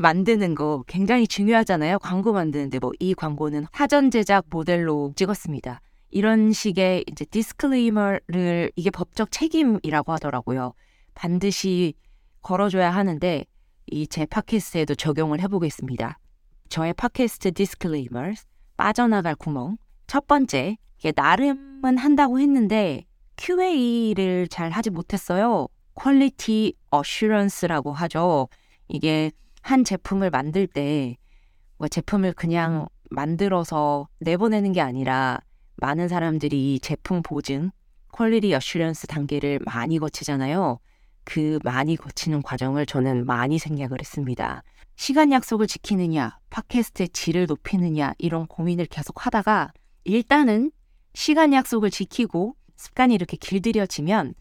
만드는 0.00 0.54
거 0.54 0.84
굉장히 0.86 1.26
중요하잖아요. 1.26 1.98
광고 1.98 2.32
만드는데 2.32 2.78
뭐 2.78 2.92
이 3.00 3.12
광고는 3.14 3.66
사전 3.72 4.10
제작 4.10 4.46
모델로 4.48 5.12
찍었습니다. 5.16 5.80
이런 6.12 6.52
식의 6.52 7.04
이제 7.10 7.24
disclaimer를 7.24 8.70
이게 8.76 8.90
법적 8.90 9.30
책임이라고 9.32 10.12
하더라고요. 10.12 10.74
반드시 11.14 11.94
걸어줘야 12.42 12.90
하는데 12.90 13.44
이 13.86 14.06
제 14.06 14.26
팟캐스트에도 14.26 14.94
적용을 14.94 15.40
해보겠습니다. 15.40 16.18
저의 16.68 16.92
팟캐스트 16.94 17.52
disclaimer 17.52 18.34
빠져나갈 18.76 19.34
구멍 19.34 19.76
첫 20.06 20.26
번째 20.26 20.76
이게 20.98 21.12
나름은 21.16 21.96
한다고 21.98 22.38
했는데 22.40 23.04
QA를 23.36 24.48
잘 24.48 24.70
하지 24.70 24.90
못했어요. 24.90 25.66
quality 25.94 26.74
assurance라고 26.90 27.92
하죠. 27.92 28.48
이게 28.88 29.30
한 29.62 29.82
제품을 29.84 30.28
만들 30.30 30.66
때뭐 30.66 31.88
제품을 31.90 32.34
그냥 32.34 32.86
만들어서 33.10 34.08
내보내는 34.20 34.72
게 34.72 34.80
아니라 34.82 35.40
많은 35.82 36.06
사람들이 36.06 36.78
제품 36.78 37.24
보증, 37.24 37.72
quality 38.12 38.54
assurance 38.54 39.08
단계를 39.08 39.58
많이 39.64 39.98
거치잖아요. 39.98 40.78
그 41.24 41.58
많이 41.64 41.96
거치는 41.96 42.42
과정을 42.42 42.86
저는 42.86 43.26
많이 43.26 43.58
생략을 43.58 43.98
했습니다. 43.98 44.62
시간 44.94 45.32
약속을 45.32 45.66
지키느냐, 45.66 46.38
팟캐스트의 46.50 47.08
질을 47.08 47.46
높이느냐, 47.46 48.12
이런 48.18 48.46
고민을 48.46 48.86
계속 48.86 49.26
하다가 49.26 49.72
일단은 50.04 50.70
시간 51.14 51.52
약속을 51.52 51.90
지키고 51.90 52.54
습관이 52.76 53.12
이렇게 53.12 53.36
길들여지면 53.36 54.34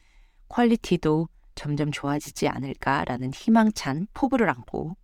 퀄리티도 0.47 1.27
점점 1.55 1.91
좋아지지 1.91 2.49
않을까라는 2.49 3.33
희망찬 3.33 4.07
포부를 4.13 4.47
안고 4.47 4.95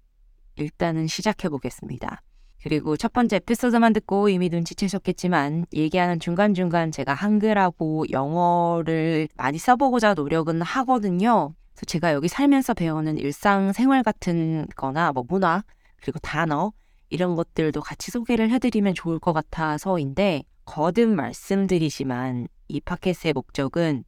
일단은 0.56 1.08
시작해 1.08 1.50
보겠습니다. 1.50 2.22
그리고 2.68 2.98
첫 2.98 3.14
번째 3.14 3.38
에피소드만 3.38 3.94
듣고 3.94 4.28
이미 4.28 4.50
눈치채셨겠지만 4.50 5.68
얘기하는 5.74 6.20
중간중간 6.20 6.92
제가 6.92 7.14
한글하고 7.14 8.08
영어를 8.12 9.30
많이 9.38 9.58
써보고자 9.58 10.16
노력은 10.16 10.62
하거든요. 10.62 11.54
그래서 11.72 11.86
제가 11.86 12.12
여기 12.12 12.28
살면서 12.28 12.74
배우는 12.74 13.20
일상생활 13.20 14.04
같은 14.04 14.68
거나 14.76 15.14
뭐 15.14 15.24
문화 15.30 15.64
그리고 16.02 16.20
단어 16.20 16.74
이런 17.10 17.38
것들도 17.38 17.80
같이 17.80 18.12
소개를 18.12 18.50
해드리면 18.52 18.96
좋을 18.96 19.18
것 19.20 19.32
같아서인데 19.32 20.44
거듭 20.66 21.08
말씀드리지만 21.08 22.50
이 22.68 22.82
팟캐스트의 22.82 23.32
목적은 23.32 24.04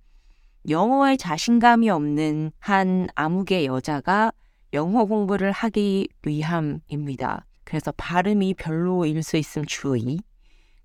영어에 0.68 1.16
자신감이 1.16 1.90
없는 1.90 2.52
한 2.60 3.08
암흑의 3.16 3.68
여자가 3.68 4.34
영어 4.74 5.06
공부를 5.06 5.54
하기 5.54 6.10
위함입니다. 6.26 7.46
그래서 7.70 7.92
발음이 7.92 8.56
별로일 8.56 9.22
수 9.22 9.38
있음 9.38 9.64
주의, 9.64 10.18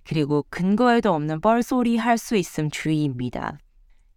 그리고 0.05 0.45
근거에도 0.51 1.15
없는 1.15 1.41
뻘소리 1.41 1.97
할 1.97 2.19
수 2.19 2.37
있음 2.37 2.71
주의입니다. 2.71 3.59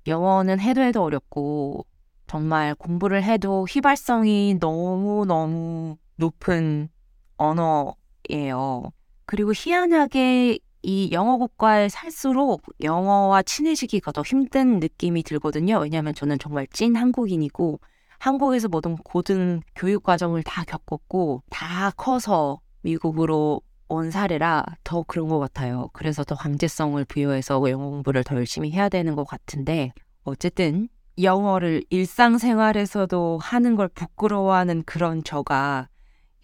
영어는 0.06 0.60
해도 0.60 0.82
해도 0.82 1.02
어렵고 1.02 1.86
정말 2.28 2.76
공부를 2.76 3.24
해도 3.24 3.66
휘발성이 3.70 4.58
너무너무 4.60 5.96
높은 6.18 6.90
언어예요. 7.38 8.92
그리고 9.26 9.54
희한하게 9.56 10.60
이 10.84 11.10
영어 11.14 11.38
국가에 11.38 11.88
살수록 11.88 12.64
영어와 12.82 13.44
친해지기가 13.44 14.12
더 14.12 14.24
힘든 14.24 14.80
느낌이 14.80 15.24
들거든요. 15.24 15.80
왜냐하면 15.80 16.14
저는 16.14 16.38
정말 16.38 16.68
찐 16.68 16.98
한국인이고 16.98 17.80
한국에서 18.20 18.68
모든 18.68 18.96
고등 18.98 19.62
교육 19.76 20.04
과정을 20.04 20.44
다 20.44 20.64
겪었고 20.64 21.44
다 21.50 21.92
커서 21.92 22.60
미국으로 22.82 23.62
온 23.90 24.12
사례라 24.12 24.66
더 24.84 25.04
그런 25.04 25.30
것 25.30 25.40
같아요. 25.40 25.90
그래서 25.94 26.24
더 26.24 26.36
강제성을 26.36 27.04
부여해서 27.06 27.62
영어 27.70 27.90
공부를 27.90 28.24
더 28.24 28.36
열심히 28.36 28.72
해야 28.72 28.90
되는 28.90 29.16
것 29.16 29.24
같은데 29.26 29.94
어쨌든 30.24 30.90
영어를 31.22 31.84
일상생활에서도 31.90 33.40
하는 33.42 33.76
걸 33.76 33.88
부끄러워하는 33.88 34.84
그런 34.84 35.24
저가 35.24 35.88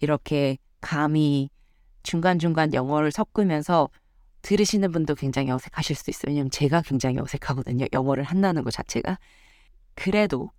이렇게 0.00 0.58
감히 0.80 1.50
중간중간 2.02 2.74
영어를 2.74 3.12
섞으면서 3.12 3.88
들으시는 4.42 4.92
분도 4.92 5.14
굉장히 5.14 5.50
어색하실 5.50 5.96
수 5.96 6.10
있어요. 6.10 6.32
왜냐면 6.32 6.50
제가 6.50 6.82
굉장히 6.82 7.18
어색하거든요. 7.18 7.86
영어를 7.92 8.24
한다는 8.24 8.62
것 8.62 8.70
자체가. 8.72 9.18
그래도 9.94 10.50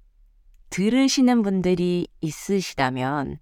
들으시는 0.75 1.41
분들이 1.41 2.05
있으시다면 2.19 3.37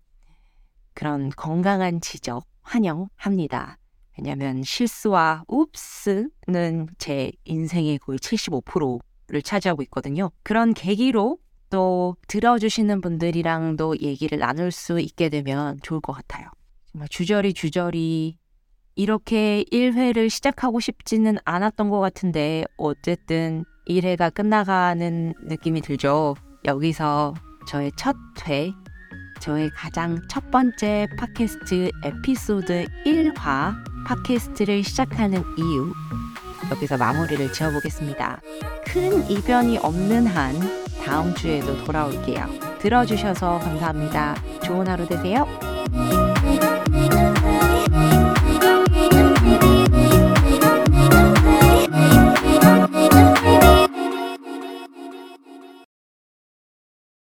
그런 0.94 1.32
건강한 1.36 2.00
지적 2.00 2.46
환영합니다. 2.62 3.80
왜냐하면 4.16 4.62
실수와 4.62 5.44
웁스는 5.48 6.90
제 7.00 7.32
인생의 7.46 7.98
거의 7.98 8.20
75%를 8.20 9.42
차지하고 9.42 9.82
있거든요. 9.82 10.30
그런 10.44 10.76
계기로 10.76 11.40
또 11.72 12.16
들어주시는 12.28 13.02
분들이랑도 13.02 13.98
얘기를 14.02 14.38
나눌 14.38 14.70
수 14.70 15.00
있게 15.00 15.30
되면 15.30 15.80
좋을 15.82 16.02
것 16.02 16.14
같아요. 16.14 16.52
정말 16.92 17.08
주저리 17.10 17.56
주저리 17.56 18.38
이렇게 18.94 19.66
1회를 19.72 20.30
시작하고 20.30 20.80
싶지는 20.80 21.38
않았던 21.46 21.90
것 21.90 22.00
같은데 22.00 22.64
어쨌든 22.78 23.66
1회가 23.88 24.32
끝나가는 24.32 25.34
느낌이 25.48 25.82
들죠. 25.82 26.36
여기서 26.66 27.34
저의 27.68 27.92
첫 27.96 28.16
회, 28.48 28.72
저의 29.40 29.70
가장 29.72 30.22
첫 30.30 30.50
번째 30.52 31.08
팟캐스트 31.18 31.92
에피소드 32.04 32.86
1화 33.06 33.76
팟캐스트를 34.06 34.84
시작하는 34.84 35.44
이유 35.58 35.94
여기서 36.72 36.98
마무리를 36.98 37.52
지어보겠습니다. 37.52 38.40
큰 38.86 39.30
이변이 39.30 39.78
없는 39.78 40.28
한 40.28 40.56
다음 41.04 41.34
주에도 41.36 41.84
돌아올게요. 41.84 42.48
들어주셔서 42.80 43.60
감사합니다. 43.60 44.36
좋은 44.64 44.88
하루 44.88 45.06
되세요. 45.06 45.46